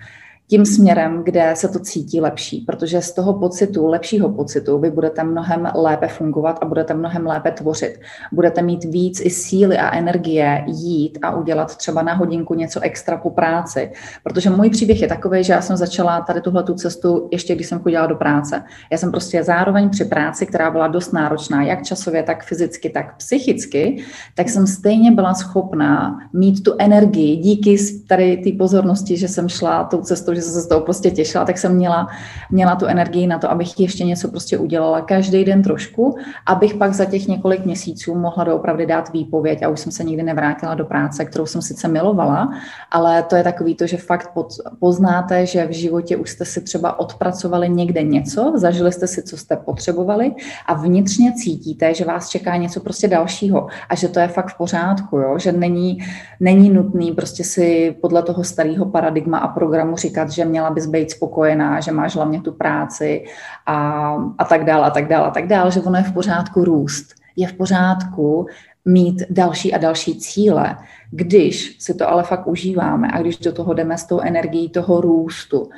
tím 0.47 0.65
směrem, 0.65 1.23
kde 1.23 1.51
se 1.55 1.67
to 1.67 1.79
cítí 1.79 2.21
lepší, 2.21 2.61
protože 2.61 3.01
z 3.01 3.11
toho 3.11 3.33
pocitu, 3.33 3.87
lepšího 3.87 4.29
pocitu, 4.29 4.79
vy 4.79 4.91
budete 4.91 5.23
mnohem 5.23 5.71
lépe 5.75 6.07
fungovat 6.07 6.59
a 6.61 6.65
budete 6.65 6.93
mnohem 6.93 7.27
lépe 7.27 7.51
tvořit. 7.51 7.99
Budete 8.31 8.61
mít 8.61 8.83
víc 8.83 9.21
i 9.25 9.29
síly 9.29 9.77
a 9.77 9.95
energie 9.95 10.63
jít 10.67 11.19
a 11.21 11.35
udělat 11.35 11.77
třeba 11.77 12.01
na 12.01 12.13
hodinku 12.13 12.53
něco 12.53 12.79
extra 12.79 13.17
po 13.17 13.29
práci. 13.29 13.91
Protože 14.23 14.49
můj 14.49 14.69
příběh 14.69 15.01
je 15.01 15.07
takový, 15.07 15.43
že 15.43 15.53
já 15.53 15.61
jsem 15.61 15.77
začala 15.77 16.21
tady 16.21 16.41
tuhle 16.41 16.63
tu 16.63 16.73
cestu 16.73 17.27
ještě 17.31 17.55
když 17.55 17.67
jsem 17.67 17.79
chodila 17.79 18.05
do 18.05 18.15
práce. 18.15 18.63
Já 18.91 18.97
jsem 18.97 19.11
prostě 19.11 19.43
zároveň 19.43 19.89
při 19.89 20.05
práci, 20.05 20.45
která 20.45 20.71
byla 20.71 20.87
dost 20.87 21.11
náročná, 21.11 21.63
jak 21.63 21.83
časově, 21.83 22.23
tak 22.23 22.43
fyzicky, 22.43 22.89
tak 22.89 23.17
psychicky, 23.17 24.03
tak 24.35 24.49
jsem 24.49 24.67
stejně 24.67 25.11
byla 25.11 25.33
schopná 25.33 26.19
mít 26.33 26.63
tu 26.63 26.73
energii 26.79 27.37
díky 27.37 27.77
tady 28.07 28.37
té 28.37 28.57
pozornosti, 28.57 29.17
že 29.17 29.27
jsem 29.27 29.49
šla 29.49 29.83
tou 29.83 30.01
cestou, 30.01 30.32
že 30.35 30.41
jsem 30.41 30.53
se 30.53 30.61
z 30.61 30.67
toho 30.67 30.81
prostě 30.81 31.11
těšila, 31.11 31.45
tak 31.45 31.57
jsem 31.57 31.75
měla, 31.75 32.07
měla 32.51 32.75
tu 32.75 32.85
energii 32.85 33.27
na 33.27 33.39
to, 33.39 33.51
abych 33.51 33.79
ještě 33.79 34.03
něco 34.03 34.27
prostě 34.27 34.57
udělala 34.57 35.01
každý 35.01 35.45
den 35.45 35.63
trošku, 35.63 36.15
abych 36.45 36.73
pak 36.73 36.93
za 36.93 37.05
těch 37.05 37.27
několik 37.27 37.65
měsíců 37.65 38.15
mohla 38.15 38.43
doopravdy 38.43 38.85
dát 38.85 39.13
výpověď 39.13 39.63
a 39.63 39.69
už 39.69 39.79
jsem 39.79 39.91
se 39.91 40.03
nikdy 40.03 40.23
nevrátila 40.23 40.75
do 40.75 40.85
práce, 40.85 41.25
kterou 41.25 41.45
jsem 41.45 41.61
sice 41.61 41.87
milovala, 41.87 42.49
ale 42.91 43.23
to 43.23 43.35
je 43.35 43.43
takový 43.43 43.75
to, 43.75 43.87
že 43.87 43.97
fakt 43.97 44.31
poznáte, 44.79 45.45
že 45.45 45.65
v 45.65 45.71
životě 45.71 46.17
už 46.17 46.29
jste 46.29 46.45
si 46.45 46.61
třeba 46.61 46.99
odpracovali 46.99 47.69
někde 47.69 48.03
něco, 48.03 48.53
zažili 48.55 48.91
jste 48.91 49.07
si, 49.07 49.23
co 49.23 49.37
jste 49.37 49.55
potřebovali 49.55 50.31
a 50.65 50.73
vnitřně 50.73 51.33
cítíte, 51.33 51.93
že 51.93 52.05
vás 52.05 52.29
čeká 52.29 52.57
něco 52.57 52.79
prostě 52.79 53.07
dalšího 53.07 53.67
a 53.89 53.95
že 53.95 54.07
to 54.07 54.19
je 54.19 54.27
fakt 54.27 54.53
v 54.53 54.57
pořádku, 54.57 55.17
jo? 55.17 55.39
že 55.39 55.51
není, 55.51 55.97
není 56.39 56.69
nutný 56.69 57.11
prostě 57.11 57.43
si 57.43 57.95
podle 58.01 58.23
toho 58.23 58.43
starého 58.43 58.85
paradigma 58.85 59.37
a 59.37 59.47
programu 59.47 59.97
říkat, 59.97 60.22
že 60.29 60.45
měla 60.45 60.69
bys 60.69 60.85
být 60.85 61.11
spokojená, 61.11 61.79
že 61.79 61.91
máš 61.91 62.15
hlavně 62.15 62.41
tu 62.41 62.51
práci 62.51 63.25
a, 63.65 64.15
a 64.37 64.45
tak 64.45 64.65
dále, 64.65 64.87
a 64.87 64.89
tak 64.89 65.07
dále, 65.07 65.27
a 65.27 65.31
tak 65.31 65.47
dále, 65.47 65.71
že 65.71 65.81
ono 65.81 65.97
je 65.97 66.03
v 66.03 66.13
pořádku 66.13 66.63
růst. 66.63 67.13
Je 67.35 67.47
v 67.47 67.53
pořádku 67.53 68.47
mít 68.85 69.23
další 69.29 69.73
a 69.73 69.77
další 69.77 70.19
cíle, 70.19 70.77
když 71.11 71.77
si 71.79 71.93
to 71.93 72.09
ale 72.09 72.23
fakt 72.23 72.47
užíváme 72.47 73.07
a 73.13 73.21
když 73.21 73.37
do 73.37 73.51
toho 73.51 73.73
jdeme 73.73 73.97
s 73.97 74.05
tou 74.05 74.19
energií 74.19 74.69
toho 74.69 75.01
růstu. 75.01 75.69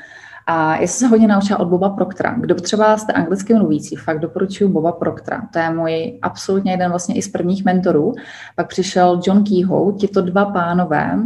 A 0.48 0.76
já 0.76 0.88
jsem 0.88 1.00
se 1.00 1.08
hodně 1.08 1.28
naučila 1.28 1.60
od 1.60 1.68
Boba 1.68 1.90
Proctora. 1.90 2.36
Kdo 2.40 2.56
třeba 2.56 2.98
jste 2.98 3.14
anglicky 3.14 3.54
mluvící, 3.54 3.96
fakt 3.96 4.20
doporučuji 4.20 4.70
Boba 4.70 4.92
Proctora. 4.92 5.42
To 5.54 5.60
je 5.60 5.70
můj 5.70 6.20
absolutně 6.22 6.72
jeden 6.72 6.90
vlastně 6.90 7.16
i 7.16 7.22
z 7.22 7.28
prvních 7.28 7.66
mentorů. 7.66 8.14
Pak 8.56 8.68
přišel 8.68 9.22
John 9.26 9.44
Keyhoe, 9.44 9.94
tito 9.94 10.22
dva 10.22 10.46
pánové, 10.46 11.20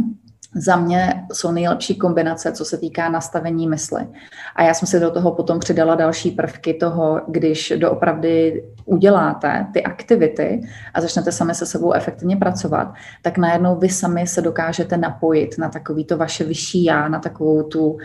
za 0.54 0.76
mě 0.76 1.24
jsou 1.32 1.52
nejlepší 1.52 1.96
kombinace, 1.96 2.52
co 2.52 2.64
se 2.64 2.78
týká 2.78 3.08
nastavení 3.08 3.68
mysli. 3.68 4.06
A 4.56 4.62
já 4.62 4.74
jsem 4.74 4.88
si 4.88 5.00
do 5.00 5.10
toho 5.10 5.32
potom 5.32 5.58
přidala 5.58 5.94
další 5.94 6.30
prvky 6.30 6.74
toho, 6.74 7.20
když 7.28 7.72
doopravdy 7.76 8.64
uděláte 8.84 9.66
ty 9.72 9.82
aktivity 9.82 10.62
a 10.94 11.00
začnete 11.00 11.32
sami 11.32 11.54
se 11.54 11.66
sebou 11.66 11.92
efektivně 11.92 12.36
pracovat, 12.36 12.94
tak 13.22 13.38
najednou 13.38 13.76
vy 13.76 13.88
sami 13.88 14.26
se 14.26 14.42
dokážete 14.42 14.96
napojit 14.96 15.58
na 15.58 15.68
takový 15.68 16.04
to 16.04 16.16
vaše 16.16 16.44
vyšší 16.44 16.84
já, 16.84 17.08
na 17.08 17.18
takovou 17.18 17.62
tu 17.62 17.98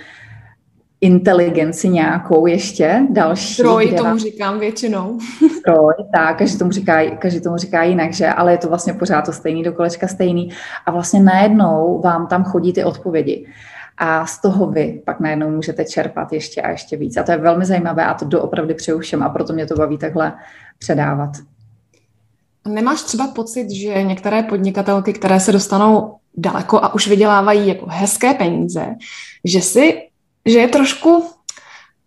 inteligenci 1.01 1.89
nějakou 1.89 2.45
ještě 2.45 3.01
další. 3.09 3.53
Stroj 3.53 3.87
tomu 3.87 4.03
vám... 4.03 4.19
říkám 4.19 4.59
většinou. 4.59 5.19
Stroj, 5.59 5.93
tak, 6.13 6.37
každý 6.37 6.57
tomu, 6.57 6.71
říká, 6.71 7.09
každý 7.15 7.41
tomu 7.41 7.57
říká 7.57 7.83
jinak, 7.83 8.13
že, 8.13 8.27
ale 8.27 8.51
je 8.51 8.57
to 8.57 8.69
vlastně 8.69 8.93
pořád 8.93 9.25
to 9.25 9.33
stejný, 9.33 9.63
do 9.63 9.73
kolečka 9.73 10.07
stejný. 10.07 10.49
A 10.85 10.91
vlastně 10.91 11.19
najednou 11.19 12.01
vám 12.03 12.27
tam 12.27 12.43
chodí 12.43 12.73
ty 12.73 12.83
odpovědi. 12.83 13.47
a 13.97 14.25
z 14.25 14.41
toho 14.41 14.67
vy 14.67 15.01
pak 15.05 15.19
najednou 15.19 15.49
můžete 15.49 15.85
čerpat 15.85 16.33
ještě 16.33 16.61
a 16.61 16.69
ještě 16.69 16.97
víc. 16.97 17.17
A 17.17 17.23
to 17.23 17.31
je 17.31 17.37
velmi 17.37 17.65
zajímavé 17.65 18.05
a 18.05 18.13
to 18.13 18.25
doopravdy 18.25 18.73
přeju 18.73 18.99
všem 18.99 19.23
a 19.23 19.29
proto 19.29 19.53
mě 19.53 19.65
to 19.65 19.75
baví 19.75 19.97
takhle 19.97 20.33
předávat. 20.79 21.29
Nemáš 22.67 23.01
třeba 23.01 23.27
pocit, 23.27 23.71
že 23.71 24.03
některé 24.03 24.43
podnikatelky, 24.43 25.13
které 25.13 25.39
se 25.39 25.51
dostanou 25.51 26.15
daleko 26.37 26.77
a 26.77 26.93
už 26.93 27.07
vydělávají 27.07 27.67
jako 27.67 27.85
hezké 27.89 28.33
peníze, 28.33 28.95
že 29.45 29.61
si, 29.61 30.01
že 30.45 30.59
je 30.59 30.67
trošku 30.67 31.35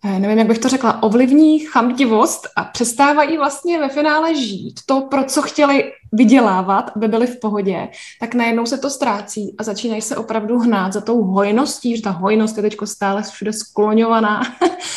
Eh, 0.05 0.19
nevím, 0.19 0.37
jak 0.37 0.47
bych 0.47 0.59
to 0.59 0.69
řekla, 0.69 1.03
ovlivní 1.03 1.59
chamtivost 1.59 2.47
a 2.55 2.63
přestávají 2.63 3.37
vlastně 3.37 3.79
ve 3.79 3.89
finále 3.89 4.35
žít 4.35 4.79
to, 4.85 5.01
pro 5.01 5.23
co 5.23 5.41
chtěli 5.41 5.91
vydělávat, 6.11 6.91
aby 6.95 7.07
byli 7.07 7.27
v 7.27 7.39
pohodě, 7.39 7.89
tak 8.19 8.33
najednou 8.33 8.65
se 8.65 8.77
to 8.77 8.89
ztrácí 8.89 9.55
a 9.57 9.63
začínají 9.63 10.01
se 10.01 10.17
opravdu 10.17 10.59
hnát 10.59 10.93
za 10.93 11.01
tou 11.01 11.23
hojností, 11.23 11.95
že 11.95 12.03
ta 12.03 12.09
hojnost 12.09 12.57
je 12.57 12.63
teď 12.63 12.77
stále 12.85 13.23
všude 13.23 13.53
skloňovaná 13.53 14.41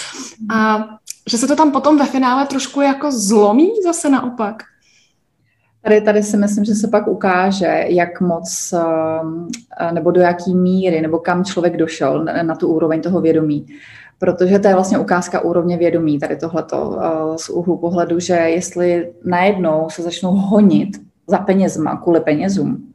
a 0.55 0.89
že 1.31 1.39
se 1.39 1.47
to 1.47 1.57
tam 1.57 1.73
potom 1.73 1.99
ve 1.99 2.07
finále 2.07 2.47
trošku 2.47 2.81
jako 2.81 3.13
zlomí 3.13 3.71
zase 3.85 4.09
naopak. 4.09 4.63
Tady, 5.83 6.01
tady 6.01 6.23
si 6.23 6.37
myslím, 6.37 6.65
že 6.65 6.75
se 6.75 6.89
pak 6.89 7.09
ukáže, 7.09 7.85
jak 7.89 8.21
moc 8.21 8.75
eh, 9.81 9.93
nebo 9.93 10.11
do 10.11 10.21
jaký 10.21 10.55
míry 10.55 11.01
nebo 11.01 11.19
kam 11.19 11.45
člověk 11.45 11.77
došel 11.77 12.25
na 12.43 12.55
tu 12.55 12.69
úroveň 12.69 13.03
toho 13.03 13.21
vědomí. 13.21 13.67
Protože 14.19 14.59
to 14.59 14.69
je 14.69 14.75
vlastně 14.75 14.99
ukázka 14.99 15.41
úrovně 15.41 15.77
vědomí, 15.77 16.19
tady 16.19 16.37
tohleto 16.37 16.99
eh, 17.01 17.39
z 17.39 17.49
úhlu 17.49 17.79
pohledu, 17.79 18.21
že 18.21 18.35
jestli 18.35 19.13
najednou 19.25 19.91
se 19.91 20.03
začnou 20.03 20.31
honit 20.31 20.89
za 21.27 21.39
penězma 21.39 21.97
kvůli 21.97 22.21
penězům, 22.21 22.93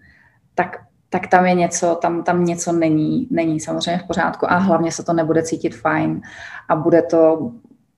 tak, 0.55 0.77
tak 1.09 1.27
tam 1.27 1.45
je 1.45 1.53
něco, 1.53 1.97
tam, 2.01 2.23
tam 2.23 2.45
něco 2.45 2.71
není, 2.71 3.27
není 3.31 3.59
samozřejmě 3.59 4.03
v 4.03 4.07
pořádku 4.07 4.51
a 4.51 4.57
hlavně 4.57 4.91
se 4.91 5.03
to 5.03 5.13
nebude 5.13 5.43
cítit 5.43 5.75
fajn 5.75 6.21
a 6.69 6.75
bude 6.75 7.01
to 7.01 7.51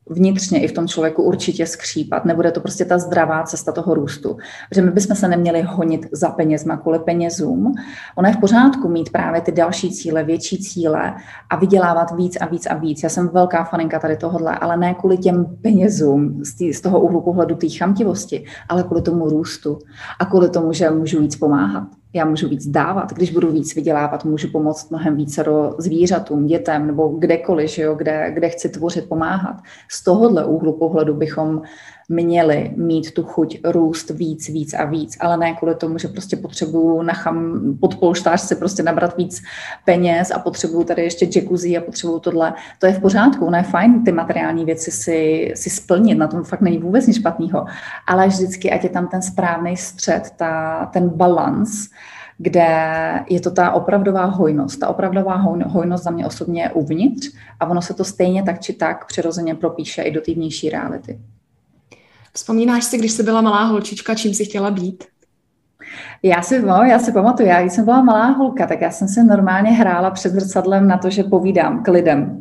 vnitřně 0.09 0.63
i 0.63 0.67
v 0.67 0.71
tom 0.71 0.87
člověku 0.87 1.23
určitě 1.23 1.65
skřípat. 1.65 2.25
Nebude 2.25 2.51
to 2.51 2.61
prostě 2.61 2.85
ta 2.85 2.97
zdravá 2.97 3.43
cesta 3.43 3.71
toho 3.71 3.93
růstu. 3.93 4.37
Protože 4.69 4.81
my 4.81 4.91
bychom 4.91 5.15
se 5.15 5.27
neměli 5.27 5.61
honit 5.61 6.05
za 6.11 6.29
penězma 6.29 6.77
kvůli 6.77 6.99
penězům. 6.99 7.73
Ono 8.15 8.27
je 8.27 8.33
v 8.33 8.39
pořádku 8.39 8.89
mít 8.89 9.09
právě 9.11 9.41
ty 9.41 9.51
další 9.51 9.91
cíle, 9.91 10.23
větší 10.23 10.57
cíle 10.57 11.13
a 11.49 11.55
vydělávat 11.55 12.11
víc 12.15 12.37
a 12.41 12.45
víc 12.45 12.65
a 12.65 12.73
víc. 12.73 13.03
Já 13.03 13.09
jsem 13.09 13.27
velká 13.27 13.63
faninka 13.63 13.99
tady 13.99 14.17
tohohle, 14.17 14.55
ale 14.55 14.77
ne 14.77 14.93
kvůli 14.93 15.17
těm 15.17 15.45
penězům 15.61 16.43
z, 16.45 16.55
tý, 16.55 16.73
z 16.73 16.81
toho 16.81 16.99
úhlu 16.99 17.21
pohledu 17.21 17.55
té 17.55 17.67
chamtivosti, 17.69 18.45
ale 18.69 18.83
kvůli 18.83 19.01
tomu 19.01 19.29
růstu 19.29 19.79
a 20.19 20.25
kvůli 20.25 20.49
tomu, 20.49 20.73
že 20.73 20.89
můžu 20.89 21.21
víc 21.21 21.35
pomáhat 21.35 21.87
já 22.13 22.25
můžu 22.25 22.49
víc 22.49 22.67
dávat, 22.67 23.13
když 23.13 23.31
budu 23.31 23.51
víc 23.51 23.75
vydělávat, 23.75 24.25
můžu 24.25 24.51
pomoct 24.51 24.89
mnohem 24.89 25.15
více 25.15 25.43
do 25.43 25.75
zvířatům, 25.77 26.45
dětem 26.45 26.87
nebo 26.87 27.07
kdekoliv, 27.07 27.69
že 27.69 27.81
jo, 27.81 27.95
kde, 27.95 28.31
kde 28.33 28.49
chci 28.49 28.69
tvořit, 28.69 29.09
pomáhat. 29.09 29.55
Z 29.91 30.03
tohohle 30.03 30.45
úhlu 30.45 30.73
pohledu 30.73 31.13
bychom 31.13 31.61
měli 32.09 32.71
mít 32.75 33.13
tu 33.13 33.23
chuť 33.23 33.59
růst 33.63 34.09
víc, 34.09 34.49
víc 34.49 34.73
a 34.73 34.85
víc, 34.85 35.17
ale 35.19 35.37
ne 35.37 35.53
kvůli 35.53 35.75
tomu, 35.75 35.97
že 35.97 36.07
prostě 36.07 36.37
potřebuju 36.37 37.01
na 37.01 37.13
cham, 37.13 37.61
pod 37.79 37.95
polštář 37.95 38.53
prostě 38.59 38.83
nabrat 38.83 39.17
víc 39.17 39.41
peněz 39.85 40.31
a 40.31 40.39
potřebuju 40.39 40.83
tady 40.83 41.03
ještě 41.03 41.27
jacuzzi 41.35 41.77
a 41.77 41.81
potřebuju 41.81 42.19
tohle. 42.19 42.53
To 42.79 42.85
je 42.85 42.93
v 42.93 43.01
pořádku, 43.01 43.49
ne 43.49 43.63
fajn 43.63 44.03
ty 44.03 44.11
materiální 44.11 44.65
věci 44.65 44.91
si, 44.91 45.51
si 45.55 45.69
splnit, 45.69 46.15
na 46.15 46.27
tom 46.27 46.43
fakt 46.43 46.61
není 46.61 46.77
vůbec 46.77 47.07
nic 47.07 47.17
špatného, 47.17 47.65
ale 48.07 48.27
vždycky, 48.27 48.71
ať 48.71 48.83
je 48.83 48.89
tam 48.89 49.07
ten 49.07 49.21
správný 49.21 49.77
střed, 49.77 50.29
ta, 50.37 50.85
ten 50.93 51.09
balans, 51.09 51.89
kde 52.37 52.67
je 53.29 53.41
to 53.41 53.51
ta 53.51 53.71
opravdová 53.71 54.25
hojnost. 54.25 54.79
Ta 54.79 54.87
opravdová 54.87 55.35
hojnost 55.65 56.03
za 56.03 56.11
mě 56.11 56.25
osobně 56.25 56.61
je 56.61 56.71
uvnitř 56.71 57.31
a 57.59 57.67
ono 57.67 57.81
se 57.81 57.93
to 57.93 58.03
stejně 58.03 58.43
tak 58.43 58.59
či 58.59 58.73
tak 58.73 59.05
přirozeně 59.05 59.55
propíše 59.55 60.01
i 60.01 60.11
do 60.11 60.21
té 60.21 60.33
vnější 60.33 60.69
reality. 60.69 61.19
Vzpomínáš 62.33 62.83
si, 62.83 62.97
když 62.97 63.11
jsi 63.11 63.23
byla 63.23 63.41
malá 63.41 63.63
holčička, 63.63 64.15
čím 64.15 64.33
jsi 64.33 64.45
chtěla 64.45 64.71
být? 64.71 65.03
Já 66.23 66.41
si, 66.41 66.61
no, 66.61 66.83
já 66.83 66.99
si 66.99 67.11
pamatuju, 67.11 67.49
já 67.49 67.61
když 67.61 67.73
jsem 67.73 67.85
byla 67.85 68.01
malá 68.01 68.25
holka, 68.25 68.67
tak 68.67 68.81
já 68.81 68.91
jsem 68.91 69.07
si 69.07 69.23
normálně 69.23 69.71
hrála 69.71 70.11
před 70.11 70.33
zrcadlem 70.33 70.87
na 70.87 70.97
to, 70.97 71.09
že 71.09 71.23
povídám 71.23 71.83
k 71.83 71.87
lidem 71.87 72.38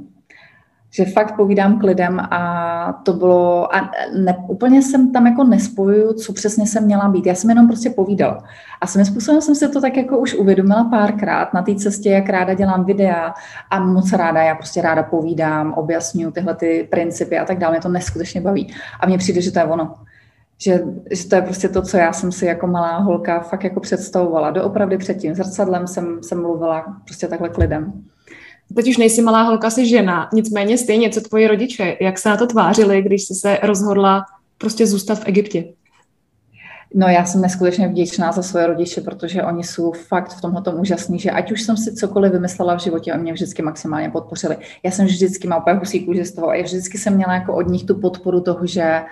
že 0.90 1.04
fakt 1.04 1.36
povídám 1.36 1.78
k 1.78 1.82
lidem 1.82 2.20
a 2.20 3.00
to 3.02 3.12
bylo, 3.12 3.76
a 3.76 3.90
ne, 4.18 4.36
úplně 4.48 4.82
jsem 4.82 5.12
tam 5.12 5.26
jako 5.26 5.44
nespojuju, 5.44 6.12
co 6.12 6.32
přesně 6.32 6.66
jsem 6.66 6.84
měla 6.84 7.08
být. 7.08 7.26
Já 7.26 7.34
jsem 7.34 7.50
jenom 7.50 7.68
prostě 7.68 7.90
povídala. 7.90 8.44
A 8.80 8.86
svým 8.86 9.04
způsobem 9.04 9.40
jsem 9.40 9.54
se 9.54 9.68
to 9.68 9.80
tak 9.80 9.96
jako 9.96 10.18
už 10.18 10.34
uvědomila 10.34 10.84
párkrát 10.84 11.54
na 11.54 11.62
té 11.62 11.74
cestě, 11.74 12.10
jak 12.10 12.28
ráda 12.28 12.54
dělám 12.54 12.84
videa 12.84 13.34
a 13.70 13.80
moc 13.80 14.12
ráda, 14.12 14.42
já 14.42 14.54
prostě 14.54 14.82
ráda 14.82 15.02
povídám, 15.02 15.72
objasňuju 15.72 16.30
tyhle 16.30 16.54
ty 16.54 16.88
principy 16.90 17.38
a 17.38 17.44
tak 17.44 17.58
dále. 17.58 17.72
Mě 17.72 17.80
to 17.80 17.88
neskutečně 17.88 18.40
baví. 18.40 18.74
A 19.00 19.06
mně 19.06 19.18
přijde, 19.18 19.40
že 19.40 19.50
to 19.50 19.58
je 19.58 19.64
ono. 19.64 19.94
Že, 20.60 20.82
že 21.10 21.28
to 21.28 21.34
je 21.34 21.42
prostě 21.42 21.68
to, 21.68 21.82
co 21.82 21.96
já 21.96 22.12
jsem 22.12 22.32
si 22.32 22.46
jako 22.46 22.66
malá 22.66 22.98
holka 22.98 23.40
fakt 23.40 23.64
jako 23.64 23.80
představovala. 23.80 24.50
Doopravdy 24.50 24.98
před 24.98 25.14
tím 25.14 25.34
zrcadlem 25.34 25.86
jsem, 25.86 26.22
jsem 26.22 26.42
mluvila 26.42 26.84
prostě 27.04 27.28
takhle 27.28 27.48
k 27.48 27.58
lidem. 27.58 27.92
Teď 28.74 28.88
už 28.88 28.96
nejsi 28.96 29.22
malá 29.22 29.42
holka, 29.42 29.70
jsi 29.70 29.86
žena, 29.86 30.28
nicméně 30.32 30.78
stejně, 30.78 31.10
co 31.10 31.20
tvoji 31.20 31.46
rodiče, 31.46 31.96
jak 32.00 32.18
se 32.18 32.28
na 32.28 32.36
to 32.36 32.46
tvářili, 32.46 33.02
když 33.02 33.22
jsi 33.22 33.34
se 33.34 33.58
rozhodla 33.62 34.24
prostě 34.58 34.86
zůstat 34.86 35.14
v 35.14 35.28
Egyptě? 35.28 35.64
No 36.94 37.08
já 37.08 37.24
jsem 37.24 37.40
neskutečně 37.40 37.88
vděčná 37.88 38.32
za 38.32 38.42
svoje 38.42 38.66
rodiče, 38.66 39.00
protože 39.00 39.42
oni 39.42 39.64
jsou 39.64 39.92
fakt 39.92 40.32
v 40.32 40.40
tomhle 40.40 40.62
úžasní, 40.74 41.18
že 41.18 41.30
ať 41.30 41.52
už 41.52 41.62
jsem 41.62 41.76
si 41.76 41.94
cokoliv 41.94 42.32
vymyslela 42.32 42.76
v 42.76 42.80
životě, 42.80 43.12
oni 43.12 43.22
mě 43.22 43.32
vždycky 43.32 43.62
maximálně 43.62 44.10
podpořili. 44.10 44.56
Já 44.82 44.90
jsem 44.90 45.06
vždycky 45.06 45.48
má 45.48 45.56
úplně 45.56 45.76
husí 45.76 46.04
kůži 46.04 46.24
z 46.24 46.32
toho 46.32 46.50
a 46.50 46.62
vždycky 46.62 46.98
jsem 46.98 47.14
měla 47.14 47.34
jako 47.34 47.54
od 47.54 47.68
nich 47.68 47.84
tu 47.84 48.00
podporu 48.00 48.40
toho, 48.40 48.66
že 48.66 49.02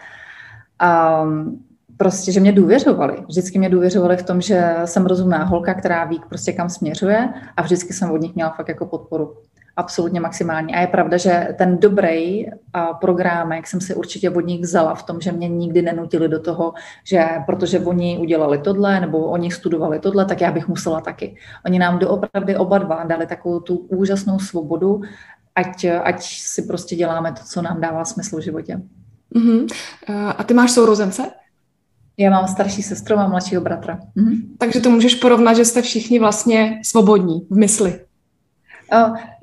um, 1.22 1.65
prostě, 1.96 2.32
že 2.32 2.40
mě 2.40 2.52
důvěřovali. 2.52 3.16
Vždycky 3.28 3.58
mě 3.58 3.68
důvěřovali 3.68 4.16
v 4.16 4.22
tom, 4.22 4.40
že 4.40 4.74
jsem 4.84 5.06
rozumná 5.06 5.44
holka, 5.44 5.74
která 5.74 6.04
ví 6.04 6.20
prostě 6.28 6.52
kam 6.52 6.68
směřuje 6.68 7.28
a 7.56 7.62
vždycky 7.62 7.92
jsem 7.92 8.10
od 8.10 8.20
nich 8.20 8.34
měla 8.34 8.50
fakt 8.50 8.68
jako 8.68 8.86
podporu. 8.86 9.34
Absolutně 9.78 10.20
maximální. 10.20 10.74
A 10.74 10.80
je 10.80 10.86
pravda, 10.86 11.16
že 11.16 11.48
ten 11.58 11.78
dobrý 11.78 12.46
program, 13.00 13.52
jsem 13.52 13.80
si 13.80 13.94
určitě 13.94 14.30
od 14.30 14.40
nich 14.40 14.60
vzala 14.60 14.94
v 14.94 15.02
tom, 15.02 15.20
že 15.20 15.32
mě 15.32 15.48
nikdy 15.48 15.82
nenutili 15.82 16.28
do 16.28 16.40
toho, 16.40 16.72
že 17.04 17.28
protože 17.46 17.80
oni 17.80 18.18
udělali 18.18 18.58
tohle 18.58 19.00
nebo 19.00 19.18
oni 19.18 19.50
studovali 19.50 19.98
tohle, 19.98 20.24
tak 20.24 20.40
já 20.40 20.52
bych 20.52 20.68
musela 20.68 21.00
taky. 21.00 21.36
Oni 21.66 21.78
nám 21.78 21.98
doopravdy 21.98 22.56
oba 22.56 22.78
dva 22.78 23.04
dali 23.04 23.26
takovou 23.26 23.60
tu 23.60 23.76
úžasnou 23.76 24.38
svobodu, 24.38 25.00
ať, 25.54 25.86
ať 26.02 26.22
si 26.22 26.62
prostě 26.62 26.96
děláme 26.96 27.32
to, 27.32 27.40
co 27.44 27.62
nám 27.62 27.80
dává 27.80 28.04
smysl 28.04 28.36
v 28.36 28.44
životě. 28.44 28.80
Uh-huh. 29.34 29.68
A 30.36 30.44
ty 30.44 30.54
máš 30.54 30.70
sourozence? 30.70 31.30
Já 32.18 32.30
mám 32.30 32.48
starší 32.48 32.82
sestru, 32.82 33.16
mám 33.16 33.30
mladšího 33.30 33.62
bratra. 33.62 33.98
Mhm. 34.14 34.56
Takže 34.58 34.80
to 34.80 34.90
můžeš 34.90 35.14
porovnat, 35.14 35.54
že 35.54 35.64
jste 35.64 35.82
všichni 35.82 36.18
vlastně 36.18 36.80
svobodní 36.84 37.46
v 37.50 37.56
mysli. 37.56 38.00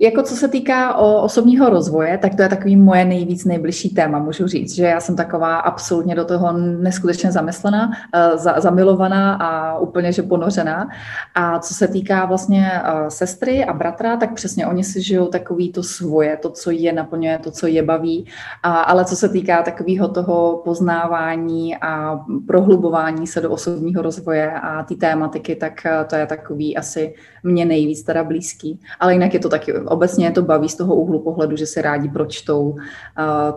Jako 0.03 0.23
co 0.23 0.35
se 0.35 0.47
týká 0.47 0.95
o 0.95 1.21
osobního 1.21 1.69
rozvoje, 1.69 2.17
tak 2.17 2.35
to 2.35 2.41
je 2.41 2.49
takový 2.49 2.75
moje 2.75 3.05
nejvíc 3.05 3.45
nejbližší 3.45 3.89
téma, 3.89 4.19
můžu 4.19 4.47
říct, 4.47 4.75
že 4.75 4.85
já 4.85 4.99
jsem 4.99 5.15
taková 5.15 5.57
absolutně 5.57 6.15
do 6.15 6.25
toho 6.25 6.53
neskutečně 6.57 7.31
zamyslená, 7.31 7.91
e, 8.13 8.37
za, 8.37 8.59
zamilovaná 8.59 9.33
a 9.33 9.77
úplně, 9.77 10.11
že 10.11 10.23
ponořená. 10.23 10.89
A 11.35 11.59
co 11.59 11.73
se 11.73 11.87
týká 11.87 12.25
vlastně 12.25 12.71
e, 12.71 13.11
sestry 13.11 13.65
a 13.65 13.73
bratra, 13.73 14.17
tak 14.17 14.33
přesně 14.33 14.67
oni 14.67 14.83
si 14.83 15.01
žijou 15.01 15.27
takový 15.27 15.71
to 15.71 15.83
svoje, 15.83 16.37
to, 16.37 16.49
co 16.49 16.71
je 16.71 16.93
naplňuje, 16.93 17.37
to, 17.37 17.51
co 17.51 17.67
je 17.67 17.83
baví. 17.83 18.25
A, 18.63 18.81
ale 18.81 19.05
co 19.05 19.15
se 19.15 19.29
týká 19.29 19.63
takového 19.63 20.07
toho 20.07 20.61
poznávání 20.65 21.77
a 21.77 22.19
prohlubování 22.47 23.27
se 23.27 23.41
do 23.41 23.51
osobního 23.51 24.01
rozvoje 24.01 24.51
a 24.51 24.83
ty 24.83 24.95
tématiky, 24.95 25.55
tak 25.55 25.85
e, 25.85 26.05
to 26.05 26.15
je 26.15 26.25
takový 26.25 26.77
asi 26.77 27.13
mě 27.43 27.65
nejvíc 27.65 28.03
teda 28.03 28.23
blízký. 28.23 28.79
Ale 28.99 29.13
jinak 29.13 29.33
je 29.33 29.39
to 29.39 29.49
taky, 29.49 29.73
obecně 29.93 30.31
to 30.31 30.41
baví 30.41 30.69
z 30.69 30.75
toho 30.75 30.95
úhlu 30.95 31.19
pohledu, 31.19 31.55
že 31.55 31.65
se 31.65 31.81
rádi 31.81 32.09
pročtou 32.09 32.69
uh, 32.69 32.77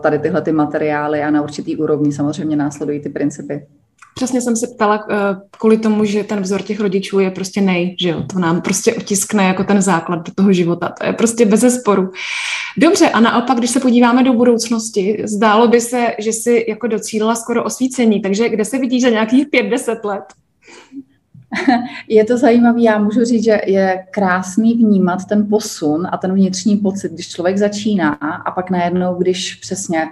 tady 0.01 0.19
tyhle 0.19 0.41
ty 0.41 0.51
materiály 0.51 1.23
a 1.23 1.31
na 1.31 1.41
určitý 1.41 1.77
úrovni 1.77 2.11
samozřejmě 2.11 2.55
následují 2.55 2.99
ty 2.99 3.09
principy. 3.09 3.65
Přesně 4.15 4.41
jsem 4.41 4.55
se 4.55 4.67
ptala 4.67 5.05
uh, 5.05 5.11
kvůli 5.59 5.77
tomu, 5.77 6.05
že 6.05 6.23
ten 6.23 6.41
vzor 6.41 6.61
těch 6.61 6.79
rodičů 6.79 7.19
je 7.19 7.31
prostě 7.31 7.61
nej, 7.61 7.95
že 8.01 8.09
jo, 8.09 8.23
to 8.33 8.39
nám 8.39 8.61
prostě 8.61 8.93
otiskne 8.93 9.43
jako 9.43 9.63
ten 9.63 9.81
základ 9.81 10.15
do 10.15 10.31
toho 10.35 10.53
života, 10.53 10.93
to 10.99 11.05
je 11.05 11.13
prostě 11.13 11.45
bez 11.45 11.79
sporu. 11.79 12.11
Dobře, 12.77 13.09
a 13.09 13.19
naopak, 13.19 13.57
když 13.57 13.69
se 13.69 13.79
podíváme 13.79 14.23
do 14.23 14.33
budoucnosti, 14.33 15.23
zdálo 15.25 15.67
by 15.67 15.81
se, 15.81 16.07
že 16.19 16.33
si 16.33 16.65
jako 16.67 16.87
docílila 16.87 17.35
skoro 17.35 17.63
osvícení, 17.63 18.21
takže 18.21 18.49
kde 18.49 18.65
se 18.65 18.77
vidíš 18.77 19.01
za 19.01 19.09
nějakých 19.09 19.47
5-10 19.47 20.05
let? 20.05 20.23
Je 22.07 22.25
to 22.25 22.37
zajímavé, 22.37 22.81
já 22.81 22.99
můžu 22.99 23.25
říct, 23.25 23.43
že 23.43 23.61
je 23.65 24.05
krásný 24.11 24.73
vnímat 24.73 25.25
ten 25.25 25.47
posun 25.49 26.07
a 26.11 26.17
ten 26.17 26.33
vnitřní 26.33 26.77
pocit, 26.77 27.11
když 27.11 27.29
člověk 27.29 27.57
začíná 27.57 28.13
a 28.45 28.51
pak 28.51 28.69
najednou, 28.69 29.15
když 29.15 29.55
přesně 29.55 30.07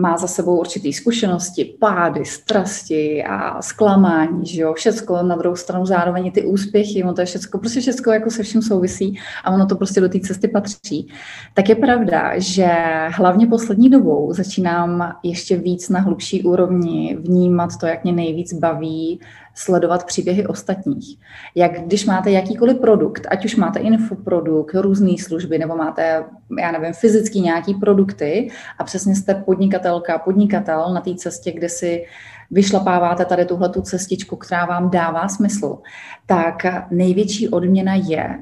má 0.00 0.16
za 0.16 0.26
sebou 0.26 0.58
určitý 0.58 0.92
zkušenosti, 0.92 1.64
pády, 1.64 2.24
strasti 2.24 3.24
a 3.24 3.62
zklamání, 3.62 4.46
že 4.46 4.62
jo, 4.62 4.74
všecko 4.74 5.22
na 5.22 5.36
druhou 5.36 5.56
stranu 5.56 5.86
zároveň 5.86 6.32
ty 6.32 6.44
úspěchy, 6.44 7.02
ono 7.02 7.14
to 7.14 7.20
je 7.20 7.26
všecko, 7.26 7.58
prostě 7.58 7.80
všecko 7.80 8.12
jako 8.12 8.30
se 8.30 8.42
vším 8.42 8.62
souvisí 8.62 9.18
a 9.44 9.50
ono 9.50 9.66
to 9.66 9.76
prostě 9.76 10.00
do 10.00 10.08
té 10.08 10.20
cesty 10.20 10.48
patří. 10.48 11.08
Tak 11.54 11.68
je 11.68 11.74
pravda, 11.74 12.32
že 12.36 12.68
hlavně 13.14 13.46
poslední 13.46 13.90
dobou 13.90 14.32
začínám 14.32 15.12
ještě 15.22 15.56
víc 15.56 15.88
na 15.88 16.00
hlubší 16.00 16.42
úrovni 16.42 17.18
vnímat 17.20 17.70
to, 17.80 17.86
jak 17.86 18.04
mě 18.04 18.12
nejvíc 18.12 18.52
baví 18.52 19.20
sledovat 19.58 20.06
příběhy 20.06 20.46
ostatních. 20.46 21.18
Jak 21.54 21.80
když 21.80 22.06
máte 22.06 22.30
jakýkoliv 22.30 22.78
produkt, 22.80 23.26
ať 23.30 23.44
už 23.44 23.56
máte 23.56 23.78
infoprodukt, 23.78 24.74
různé 24.74 25.18
služby, 25.18 25.58
nebo 25.58 25.76
máte, 25.76 26.24
já 26.60 26.72
nevím, 26.72 26.92
fyzický 26.92 27.40
nějaký 27.40 27.74
produkty 27.74 28.50
a 28.78 28.84
přesně 28.84 29.16
jste 29.16 29.34
podnikatelka, 29.34 30.18
podnikatel 30.18 30.94
na 30.94 31.00
té 31.00 31.14
cestě, 31.14 31.52
kde 31.52 31.68
si 31.68 32.04
vyšlapáváte 32.50 33.24
tady 33.24 33.44
tuhle 33.44 33.68
tu 33.68 33.82
cestičku, 33.82 34.36
která 34.36 34.66
vám 34.66 34.90
dává 34.90 35.28
smysl, 35.28 35.78
tak 36.26 36.66
největší 36.90 37.48
odměna 37.48 37.94
je, 37.94 38.38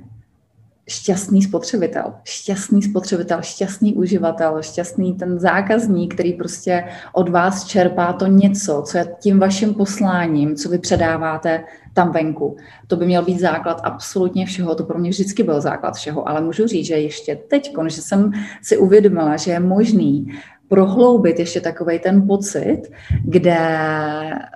šťastný 0.88 1.42
spotřebitel, 1.42 2.14
šťastný 2.24 2.82
spotřebitel, 2.82 3.42
šťastný 3.42 3.94
uživatel, 3.94 4.62
šťastný 4.62 5.14
ten 5.14 5.38
zákazník, 5.38 6.14
který 6.14 6.32
prostě 6.32 6.84
od 7.12 7.28
vás 7.28 7.64
čerpá 7.64 8.12
to 8.12 8.26
něco, 8.26 8.82
co 8.86 8.98
je 8.98 9.16
tím 9.20 9.38
vaším 9.38 9.74
posláním, 9.74 10.56
co 10.56 10.68
vy 10.68 10.78
předáváte 10.78 11.64
tam 11.94 12.12
venku. 12.12 12.56
To 12.86 12.96
by 12.96 13.06
měl 13.06 13.24
být 13.24 13.40
základ 13.40 13.80
absolutně 13.84 14.46
všeho, 14.46 14.74
to 14.74 14.84
pro 14.84 14.98
mě 14.98 15.10
vždycky 15.10 15.42
byl 15.42 15.60
základ 15.60 15.96
všeho, 15.96 16.28
ale 16.28 16.40
můžu 16.40 16.66
říct, 16.66 16.86
že 16.86 16.94
ještě 16.94 17.36
teď, 17.36 17.72
že 17.88 18.02
jsem 18.02 18.32
si 18.62 18.76
uvědomila, 18.76 19.36
že 19.36 19.50
je 19.50 19.60
možný 19.60 20.26
prohloubit 20.68 21.38
ještě 21.38 21.60
takový 21.60 21.98
ten 21.98 22.26
pocit, 22.26 22.82
kde 23.24 23.58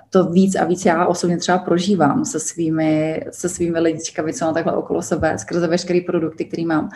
to 0.09 0.29
víc 0.29 0.55
a 0.55 0.65
víc 0.65 0.85
já 0.85 1.05
osobně 1.05 1.37
třeba 1.37 1.57
prožívám 1.57 2.25
se 2.25 2.39
svými, 2.39 3.23
se 3.31 3.49
svými 3.49 3.79
lidičkami, 3.79 4.33
co 4.33 4.45
mám 4.45 4.53
takhle 4.53 4.73
okolo 4.73 5.01
sebe, 5.01 5.37
skrze 5.37 5.67
veškeré 5.67 5.99
produkty, 6.05 6.45
které 6.45 6.65
mám. 6.65 6.89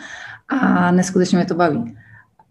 A 0.48 0.90
neskutečně 0.90 1.38
mě 1.38 1.46
to 1.46 1.54
baví. 1.54 1.96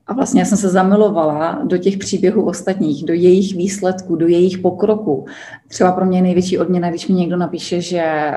A 0.08 0.14
vlastně 0.14 0.42
já 0.42 0.46
jsem 0.46 0.58
se 0.58 0.70
zamilovala 0.70 1.62
do 1.64 1.78
těch 1.78 1.98
příběhů 1.98 2.46
ostatních, 2.46 3.06
do 3.06 3.14
jejich 3.14 3.56
výsledků, 3.56 4.16
do 4.16 4.28
jejich 4.28 4.58
pokroku. 4.58 5.26
Třeba 5.68 5.92
pro 5.92 6.06
mě 6.06 6.18
je 6.18 6.22
největší 6.22 6.58
odměna, 6.58 6.90
když 6.90 7.08
mi 7.08 7.14
někdo 7.14 7.38
napíše, 7.38 7.82
že 7.82 8.32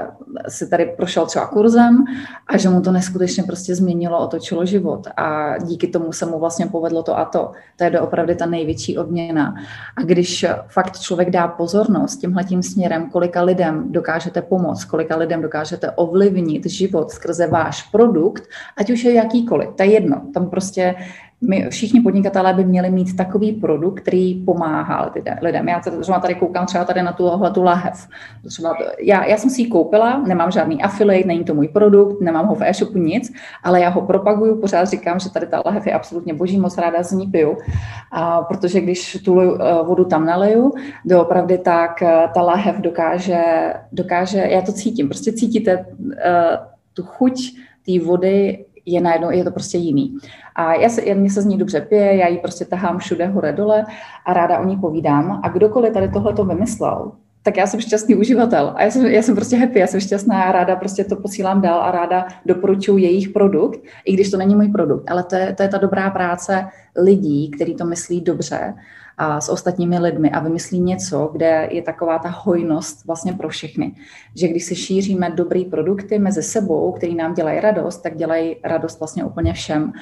se 0.48 0.66
tady 0.66 0.94
prošel 0.96 1.26
třeba 1.26 1.46
kurzem 1.46 2.04
a 2.46 2.56
že 2.56 2.68
mu 2.68 2.80
to 2.80 2.92
neskutečně 2.92 3.42
prostě 3.42 3.74
změnilo, 3.74 4.18
otočilo 4.18 4.66
život 4.66 5.06
a 5.16 5.58
díky 5.58 5.86
tomu 5.86 6.12
se 6.12 6.26
mu 6.26 6.38
vlastně 6.38 6.66
povedlo 6.66 7.02
to 7.02 7.18
a 7.18 7.24
to. 7.24 7.52
To 7.76 7.84
je 7.84 8.00
opravdu 8.00 8.34
ta 8.34 8.46
největší 8.46 8.98
odměna. 8.98 9.54
A 9.96 10.02
když 10.02 10.46
fakt 10.68 10.98
člověk 11.00 11.30
dá 11.30 11.48
pozornost 11.48 12.16
tímhletím 12.16 12.62
směrem, 12.62 13.10
kolika 13.10 13.42
lidem 13.42 13.92
dokážete 13.92 14.42
pomoct, 14.42 14.84
kolika 14.84 15.16
lidem 15.16 15.42
dokážete 15.42 15.90
ovlivnit 15.90 16.66
život 16.66 17.10
skrze 17.10 17.46
váš 17.46 17.82
produkt, 17.82 18.42
ať 18.76 18.90
už 18.90 19.04
je 19.04 19.12
jakýkoliv, 19.12 19.68
to 19.76 19.82
je 19.82 19.92
jedno. 19.92 20.22
Tam 20.34 20.50
prostě 20.50 20.94
my 21.40 21.66
všichni 21.70 22.00
podnikatelé 22.00 22.54
by 22.54 22.64
měli 22.64 22.90
mít 22.90 23.16
takový 23.16 23.52
produkt, 23.52 24.00
který 24.00 24.34
pomáhá 24.34 25.12
lidem. 25.42 25.68
Já 25.68 25.80
třeba 25.80 26.20
tady 26.20 26.34
koukám 26.34 26.66
třeba 26.66 26.84
tady 26.84 27.02
na 27.02 27.12
tuhle 27.12 27.50
tu 27.50 27.62
lahev. 27.62 28.08
Třeba, 28.46 28.76
já, 28.98 29.24
já 29.24 29.36
jsem 29.36 29.50
si 29.50 29.62
ji 29.62 29.68
koupila, 29.68 30.22
nemám 30.26 30.50
žádný 30.50 30.82
affiliate, 30.82 31.28
není 31.28 31.44
to 31.44 31.54
můj 31.54 31.68
produkt, 31.68 32.20
nemám 32.20 32.46
ho 32.46 32.54
v 32.54 32.62
e-shopu 32.62 32.98
nic, 32.98 33.32
ale 33.64 33.80
já 33.80 33.88
ho 33.88 34.00
propaguju, 34.00 34.60
pořád 34.60 34.84
říkám, 34.84 35.18
že 35.18 35.30
tady 35.30 35.46
ta 35.46 35.62
lahev 35.66 35.86
je 35.86 35.92
absolutně 35.92 36.34
boží, 36.34 36.58
moc 36.58 36.78
ráda 36.78 37.02
z 37.02 37.12
ní 37.12 37.26
piju, 37.26 37.56
a 38.12 38.42
protože 38.42 38.80
když 38.80 39.18
tu 39.24 39.40
eh, 39.40 39.56
vodu 39.82 40.04
tam 40.04 40.26
naleju, 40.26 40.72
doopravdy 41.04 41.58
tak 41.58 42.02
eh, 42.02 42.28
ta 42.34 42.42
lahev 42.42 42.76
dokáže, 42.76 43.42
dokáže, 43.92 44.38
já 44.38 44.62
to 44.62 44.72
cítím, 44.72 45.08
prostě 45.08 45.32
cítíte 45.32 45.86
uh, 45.98 46.12
tu 46.94 47.02
chuť 47.02 47.34
té 47.86 48.04
vody 48.04 48.64
je 48.92 49.00
najednou, 49.00 49.30
je 49.30 49.44
to 49.44 49.50
prostě 49.50 49.78
jiný. 49.78 50.16
A 50.54 50.74
já 50.74 50.88
se, 50.88 51.14
mně 51.14 51.30
se 51.30 51.42
z 51.42 51.46
ní 51.46 51.58
dobře 51.58 51.80
pije, 51.80 52.16
já 52.16 52.28
ji 52.28 52.38
prostě 52.38 52.64
tahám 52.64 52.98
všude 52.98 53.26
hore 53.26 53.52
dole 53.52 53.84
a 54.26 54.32
ráda 54.32 54.58
o 54.58 54.64
ní 54.64 54.76
povídám. 54.76 55.40
A 55.42 55.48
kdokoliv 55.48 55.92
tady 55.92 56.08
tohle 56.08 56.32
to 56.32 56.44
vymyslel, 56.44 57.12
tak 57.42 57.56
já 57.56 57.66
jsem 57.66 57.80
šťastný 57.80 58.14
uživatel 58.14 58.72
a 58.76 58.82
já 58.82 58.90
jsem, 58.90 59.06
já 59.06 59.22
jsem 59.22 59.34
prostě 59.34 59.56
happy, 59.56 59.78
já 59.78 59.86
jsem 59.86 60.00
šťastná 60.00 60.42
a 60.42 60.52
ráda 60.52 60.76
prostě 60.76 61.04
to 61.04 61.16
posílám 61.16 61.60
dál 61.60 61.80
a 61.80 61.90
ráda 61.90 62.26
doporučuji 62.46 62.98
jejich 62.98 63.28
produkt, 63.28 63.80
i 64.04 64.12
když 64.12 64.30
to 64.30 64.36
není 64.36 64.54
můj 64.54 64.68
produkt, 64.68 65.10
ale 65.10 65.24
to 65.24 65.36
je, 65.36 65.54
to 65.54 65.62
je 65.62 65.68
ta 65.68 65.78
dobrá 65.78 66.10
práce 66.10 66.66
lidí, 66.96 67.50
kteří 67.50 67.74
to 67.74 67.84
myslí 67.84 68.20
dobře 68.20 68.74
a 69.18 69.40
s 69.40 69.48
ostatními 69.48 69.98
lidmi 69.98 70.30
a 70.30 70.40
vymyslí 70.40 70.80
něco, 70.80 71.30
kde 71.32 71.68
je 71.70 71.82
taková 71.82 72.18
ta 72.18 72.28
hojnost 72.28 73.06
vlastně 73.06 73.32
pro 73.32 73.48
všechny. 73.48 73.94
Že 74.34 74.48
když 74.48 74.64
si 74.64 74.76
šíříme 74.76 75.30
dobrý 75.30 75.64
produkty 75.64 76.18
mezi 76.18 76.42
sebou, 76.42 76.92
který 76.92 77.14
nám 77.14 77.34
dělají 77.34 77.60
radost, 77.60 77.98
tak 77.98 78.16
dělají 78.16 78.56
radost 78.64 78.98
vlastně 78.98 79.24
úplně 79.24 79.52
všem 79.52 79.92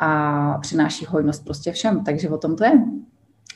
a 0.00 0.58
přináší 0.60 1.06
hojnost 1.08 1.44
prostě 1.44 1.72
všem. 1.72 2.04
Takže 2.04 2.28
o 2.28 2.38
tom 2.38 2.56
to 2.56 2.64
je. 2.64 2.72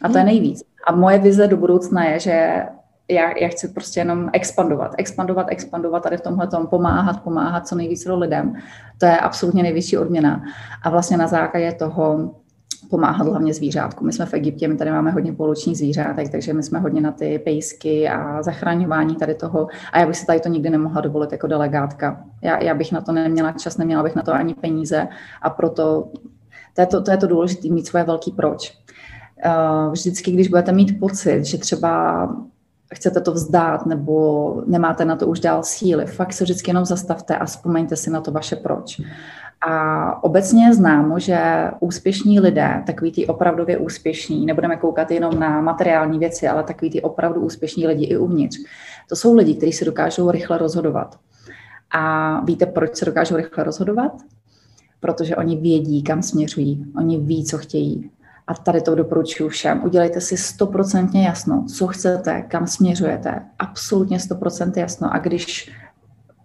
A 0.02 0.09
to 0.09 0.18
je 0.18 0.22
hmm. 0.22 0.33
nejvíc. 0.33 0.62
A 0.87 0.92
moje 0.92 1.18
vize 1.18 1.46
do 1.46 1.56
budoucna 1.56 2.04
je, 2.04 2.20
že 2.20 2.62
já, 3.11 3.38
já 3.38 3.48
chci 3.48 3.68
prostě 3.68 4.00
jenom 4.00 4.30
expandovat, 4.33 4.94
expandovat, 4.98 5.46
expandovat 5.50 6.02
tady 6.02 6.16
v 6.16 6.20
tomhle 6.20 6.46
tom, 6.46 6.66
pomáhat, 6.66 7.22
pomáhat 7.22 7.68
co 7.68 7.74
nejvíce 7.74 8.12
lidem. 8.12 8.54
To 8.98 9.06
je 9.06 9.18
absolutně 9.18 9.62
největší 9.62 9.98
odměna. 9.98 10.42
A 10.83 10.90
vlastně 10.90 11.16
na 11.16 11.26
základě 11.26 11.72
toho 11.72 12.30
pomáhat 12.90 13.27
hlavně 13.27 13.55
zvířátku. 13.55 14.05
My 14.05 14.12
jsme 14.12 14.27
v 14.27 14.35
Egyptě, 14.35 14.69
my 14.69 14.77
tady 14.77 14.90
máme 14.90 15.11
hodně 15.11 15.33
polučních 15.33 15.79
zvířátek, 15.79 16.29
takže 16.29 16.53
my 16.53 16.62
jsme 16.62 16.79
hodně 16.79 17.01
na 17.01 17.12
ty 17.12 17.38
pejsky 17.38 18.09
a 18.09 18.43
zachraňování 18.43 19.16
tady 19.16 19.35
toho. 19.35 19.69
A 19.93 19.99
já 20.01 20.07
bych 20.07 20.16
si 20.16 20.27
tady 20.27 20.40
to 20.40 20.49
nikdy 20.49 20.71
nemohla 20.71 21.01
dovolit 21.01 21.33
jako 21.33 21.47
delegátka. 21.47 22.25
Já, 22.43 22.62
já 22.62 22.75
bych 22.75 22.93
na 22.93 23.01
to 23.01 23.12
neměla 23.12 23.53
čas, 23.53 23.77
neměla 23.77 24.03
bych 24.03 24.16
na 24.16 24.23
to 24.23 24.33
ani 24.33 24.55
peníze 24.55 25.09
a 25.43 25.51
proto 25.51 26.09
to 26.75 26.81
je 26.81 26.87
to, 26.87 27.03
to, 27.03 27.11
je 27.11 27.16
to 27.16 27.27
důležité, 27.27 27.69
mít 27.69 27.87
svoje 27.87 28.05
velký 28.05 28.33
proč. 28.33 28.79
Eh, 29.45 29.90
vždycky, 29.90 30.33
když 30.33 30.49
budete 30.49 30.73
mít 30.73 31.01
pocit, 31.01 31.45
že 31.45 31.59
třeba 31.59 32.29
chcete 32.95 33.21
to 33.21 33.33
vzdát 33.33 33.87
nebo 33.87 34.62
nemáte 34.66 35.05
na 35.05 35.16
to 35.16 35.27
už 35.27 35.40
dál 35.40 35.62
síly, 35.62 36.07
fakt 36.07 36.33
se 36.33 36.45
vždycky 36.45 36.71
jenom 36.71 36.85
zastavte 36.85 37.37
a 37.37 37.45
vzpomeňte 37.45 37.97
si 37.97 38.11
na 38.11 38.21
to 38.21 38.31
vaše 38.31 38.57
proč. 38.57 39.01
A 39.66 40.25
obecně 40.25 40.64
je 40.64 40.75
známo, 40.75 41.18
že 41.18 41.70
úspěšní 41.81 42.40
lidé, 42.40 42.83
takový 42.87 43.12
ty 43.12 43.27
opravdově 43.27 43.79
úspěšní, 43.79 44.46
nebudeme 44.46 44.77
koukat 44.77 45.11
jenom 45.11 45.40
na 45.40 45.61
materiální 45.61 46.18
věci, 46.18 46.49
ale 46.49 46.62
takový 46.62 46.90
ty 46.90 47.03
opravdu 47.03 47.40
úspěšní 47.40 47.87
lidi 47.87 48.05
i 48.05 48.16
uvnitř, 48.16 48.57
to 49.09 49.16
jsou 49.16 49.35
lidi, 49.35 49.55
kteří 49.55 49.73
se 49.73 49.85
dokážou 49.85 50.31
rychle 50.31 50.59
rozhodovat. 50.59 51.18
A 51.90 52.44
víte, 52.44 52.66
proč 52.66 52.96
se 52.96 53.05
dokážou 53.05 53.37
rychle 53.37 53.64
rozhodovat? 53.64 54.12
Protože 55.01 55.37
oni 55.37 55.57
vědí, 55.57 56.03
kam 56.03 56.23
směřují, 56.23 56.85
oni 56.96 57.18
ví, 57.18 57.44
co 57.44 57.59
chtějí. 57.59 58.11
A 58.46 58.55
tady 58.55 58.81
to 58.81 58.94
doporučuji 58.94 59.49
všem. 59.49 59.85
Udělejte 59.85 60.20
si 60.20 60.37
stoprocentně 60.37 61.27
jasno, 61.27 61.64
co 61.77 61.87
chcete, 61.87 62.42
kam 62.42 62.66
směřujete. 62.66 63.42
Absolutně 63.59 64.20
stoprocentně 64.20 64.83
jasno. 64.83 65.14
A 65.14 65.18
když 65.18 65.73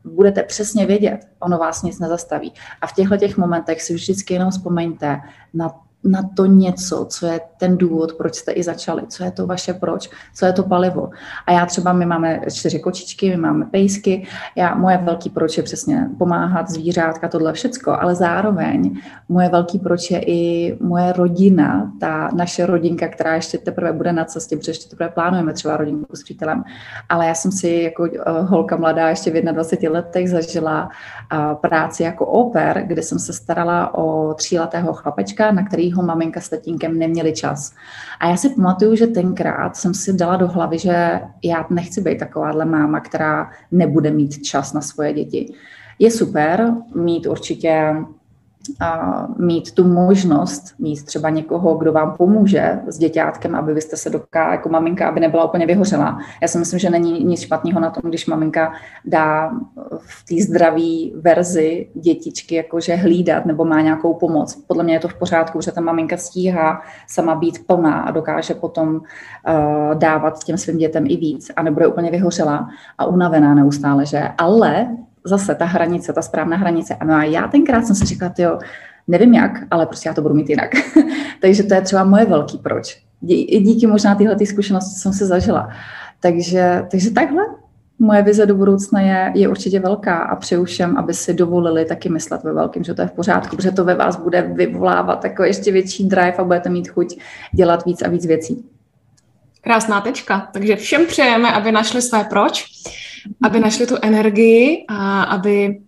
budete 0.05 0.43
přesně 0.43 0.85
vědět, 0.85 1.27
ono 1.39 1.57
vás 1.57 1.83
nic 1.83 1.99
nezastaví. 1.99 2.53
A 2.81 2.87
v 2.87 2.93
těchto 2.93 3.17
těch 3.17 3.37
momentech 3.37 3.81
si 3.81 3.93
vždycky 3.93 4.33
jenom 4.33 4.51
vzpomeňte 4.51 5.21
na 5.53 5.84
na 6.05 6.29
to 6.35 6.45
něco, 6.45 7.05
co 7.09 7.25
je 7.25 7.39
ten 7.57 7.77
důvod, 7.77 8.13
proč 8.13 8.35
jste 8.35 8.51
i 8.51 8.63
začali, 8.63 9.03
co 9.07 9.23
je 9.23 9.31
to 9.31 9.47
vaše 9.47 9.73
proč, 9.73 10.09
co 10.35 10.45
je 10.45 10.53
to 10.53 10.63
palivo. 10.63 11.09
A 11.47 11.51
já 11.51 11.65
třeba, 11.65 11.93
my 11.93 12.05
máme 12.05 12.39
čtyři 12.53 12.79
kočičky, 12.79 13.29
my 13.29 13.37
máme 13.37 13.65
pejsky, 13.65 14.27
já, 14.55 14.75
moje 14.75 14.97
velký 14.97 15.29
proč 15.29 15.57
je 15.57 15.63
přesně 15.63 16.09
pomáhat, 16.17 16.69
zvířátka, 16.69 17.27
tohle 17.27 17.53
všecko, 17.53 17.91
ale 17.91 18.15
zároveň 18.15 19.01
moje 19.29 19.49
velký 19.49 19.79
proč 19.79 20.11
je 20.11 20.21
i 20.25 20.77
moje 20.81 21.13
rodina, 21.13 21.91
ta 21.99 22.29
naše 22.35 22.65
rodinka, 22.65 23.07
která 23.07 23.35
ještě 23.35 23.57
teprve 23.57 23.93
bude 23.93 24.13
na 24.13 24.25
cestě, 24.25 24.57
protože 24.57 24.71
ještě 24.71 24.89
teprve 24.89 25.09
plánujeme 25.09 25.53
třeba 25.53 25.77
rodinku 25.77 26.15
s 26.15 26.23
přítelem. 26.23 26.63
Ale 27.09 27.27
já 27.27 27.33
jsem 27.35 27.51
si 27.51 27.69
jako 27.69 28.03
uh, 28.03 28.09
holka 28.49 28.75
mladá 28.75 29.09
ještě 29.09 29.31
v 29.31 29.53
21 29.53 29.99
letech 29.99 30.29
zažila 30.29 30.89
uh, 31.33 31.55
práci 31.55 32.03
jako 32.03 32.25
oper, 32.25 32.83
kde 32.87 33.01
jsem 33.01 33.19
se 33.19 33.33
starala 33.33 33.97
o 33.97 34.33
tříletého 34.33 34.93
chlapečka, 34.93 35.51
na 35.51 35.65
který 35.65 35.91
ho 35.95 36.03
maminka 36.03 36.41
s 36.41 36.49
tatínkem 36.49 36.99
neměli 36.99 37.33
čas. 37.33 37.73
A 38.19 38.27
já 38.27 38.37
si 38.37 38.49
pamatuju, 38.49 38.95
že 38.95 39.07
tenkrát 39.07 39.75
jsem 39.75 39.93
si 39.93 40.13
dala 40.13 40.35
do 40.35 40.47
hlavy, 40.47 40.79
že 40.79 41.21
já 41.43 41.65
nechci 41.69 42.01
být 42.01 42.19
takováhle 42.19 42.65
máma, 42.65 42.99
která 42.99 43.51
nebude 43.71 44.11
mít 44.11 44.43
čas 44.43 44.73
na 44.73 44.81
svoje 44.81 45.13
děti. 45.13 45.53
Je 45.99 46.11
super 46.11 46.73
mít 46.95 47.27
určitě 47.27 47.95
mít 49.37 49.71
tu 49.71 49.83
možnost 49.83 50.75
mít 50.79 51.05
třeba 51.05 51.29
někoho, 51.29 51.75
kdo 51.75 51.91
vám 51.91 52.13
pomůže 52.17 52.79
s 52.87 52.97
děťátkem, 52.97 53.55
aby 53.55 53.73
vy 53.73 53.81
jste 53.81 53.97
se 53.97 54.09
dokázali, 54.09 54.55
jako 54.55 54.69
maminka, 54.69 55.09
aby 55.09 55.19
nebyla 55.19 55.45
úplně 55.45 55.65
vyhořela. 55.65 56.19
Já 56.41 56.47
si 56.47 56.57
myslím, 56.57 56.79
že 56.79 56.89
není 56.89 57.23
nic 57.23 57.41
špatného 57.41 57.79
na 57.79 57.89
tom, 57.89 58.09
když 58.09 58.27
maminka 58.27 58.73
dá 59.05 59.51
v 59.97 60.25
té 60.25 60.43
zdravé 60.43 61.11
verzi 61.21 61.89
dětičky 61.93 62.55
jakože 62.55 62.95
hlídat 62.95 63.45
nebo 63.45 63.65
má 63.65 63.81
nějakou 63.81 64.13
pomoc. 64.13 64.63
Podle 64.67 64.83
mě 64.83 64.93
je 64.93 64.99
to 64.99 65.07
v 65.07 65.13
pořádku, 65.13 65.61
že 65.61 65.71
ta 65.71 65.81
maminka 65.81 66.17
stíhá 66.17 66.81
sama 67.07 67.35
být 67.35 67.67
plná 67.67 68.01
a 68.01 68.11
dokáže 68.11 68.53
potom 68.53 68.95
uh, 68.95 69.01
dávat 69.93 70.43
těm 70.43 70.57
svým 70.57 70.77
dětem 70.77 71.05
i 71.07 71.17
víc 71.17 71.51
a 71.55 71.63
nebude 71.63 71.87
úplně 71.87 72.11
vyhořela 72.11 72.69
a 72.97 73.05
unavená 73.05 73.55
neustále, 73.55 74.05
že? 74.05 74.29
Ale 74.37 74.87
zase 75.25 75.55
ta 75.55 75.65
hranice, 75.65 76.13
ta 76.13 76.21
správná 76.21 76.57
hranice. 76.57 76.95
A 76.95 77.23
já 77.23 77.47
tenkrát 77.47 77.85
jsem 77.85 77.95
si 77.95 78.05
říkala, 78.05 78.33
jo, 78.37 78.59
nevím 79.07 79.33
jak, 79.33 79.51
ale 79.71 79.85
prostě 79.85 80.09
já 80.09 80.13
to 80.13 80.21
budu 80.21 80.35
mít 80.35 80.49
jinak. 80.49 80.71
Takže 81.41 81.63
to 81.63 81.73
je 81.73 81.81
třeba 81.81 82.03
moje 82.03 82.25
velký 82.25 82.57
proč. 82.57 83.01
I 83.27 83.59
díky 83.59 83.87
možná 83.87 84.15
tyhle 84.15 84.35
ty 84.35 84.45
zkušenosti 84.45 84.99
jsem 84.99 85.13
se 85.13 85.25
zažila. 85.25 85.69
Takže, 86.19 86.85
takže 86.91 87.11
takhle 87.11 87.43
moje 87.99 88.21
vize 88.21 88.45
do 88.45 88.55
budoucna 88.55 89.01
je, 89.01 89.31
je 89.35 89.47
určitě 89.47 89.79
velká 89.79 90.15
a 90.15 90.35
přeju 90.35 90.63
všem, 90.63 90.97
aby 90.97 91.13
si 91.13 91.33
dovolili 91.33 91.85
taky 91.85 92.09
myslet 92.09 92.43
ve 92.43 92.53
velkém, 92.53 92.83
že 92.83 92.93
to 92.93 93.01
je 93.01 93.07
v 93.07 93.11
pořádku, 93.11 93.55
protože 93.55 93.71
to 93.71 93.83
ve 93.83 93.95
vás 93.95 94.15
bude 94.15 94.41
vyvolávat 94.41 95.23
jako 95.23 95.43
ještě 95.43 95.71
větší 95.71 96.07
drive 96.07 96.33
a 96.33 96.43
budete 96.43 96.69
mít 96.69 96.87
chuť 96.87 97.19
dělat 97.51 97.85
víc 97.85 98.01
a 98.01 98.09
víc 98.09 98.25
věcí. 98.25 98.65
Krásná 99.61 100.01
tečka. 100.01 100.49
Takže 100.53 100.75
všem 100.75 101.05
přejeme, 101.05 101.51
aby 101.51 101.71
našli 101.71 102.01
své 102.01 102.23
proč, 102.23 102.65
aby 103.43 103.59
našli 103.59 103.87
tu 103.87 103.95
energii 104.01 104.85
a 104.87 105.23
aby, 105.23 105.79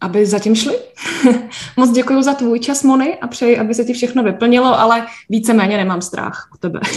aby 0.00 0.26
zatím 0.26 0.54
šli. 0.54 0.78
Moc 1.76 1.90
děkuji 1.90 2.22
za 2.22 2.34
tvůj 2.34 2.60
čas, 2.60 2.82
Moni, 2.82 3.14
a 3.14 3.26
přeji, 3.26 3.58
aby 3.58 3.74
se 3.74 3.84
ti 3.84 3.92
všechno 3.92 4.22
vyplnilo, 4.22 4.80
ale 4.80 5.06
víceméně 5.28 5.76
nemám 5.76 6.02
strach 6.02 6.48
o 6.54 6.58
tebe. 6.58 6.80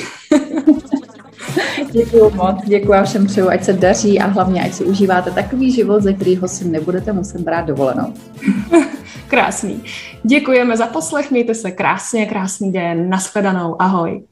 Děkuji 1.92 2.32
moc, 2.36 2.56
děkuji 2.66 2.94
a 2.94 3.04
všem 3.04 3.26
přeju, 3.26 3.50
ať 3.50 3.64
se 3.64 3.74
daří 3.74 4.20
a 4.20 4.28
hlavně, 4.28 4.64
ať 4.64 4.74
si 4.74 4.84
užíváte 4.84 5.32
takový 5.32 5.72
život, 5.72 6.04
ze 6.04 6.14
kterého 6.14 6.48
si 6.48 6.68
nebudete 6.68 7.14
muset 7.14 7.42
brát 7.42 7.66
dovolenou. 7.66 8.14
Krásný. 9.28 9.84
Děkujeme 10.24 10.78
za 10.78 10.88
poslech, 10.88 11.32
mějte 11.32 11.56
se 11.56 11.72
krásně, 11.72 12.26
krásný 12.26 12.72
den, 12.72 13.10
nashledanou, 13.10 13.82
ahoj. 13.82 14.24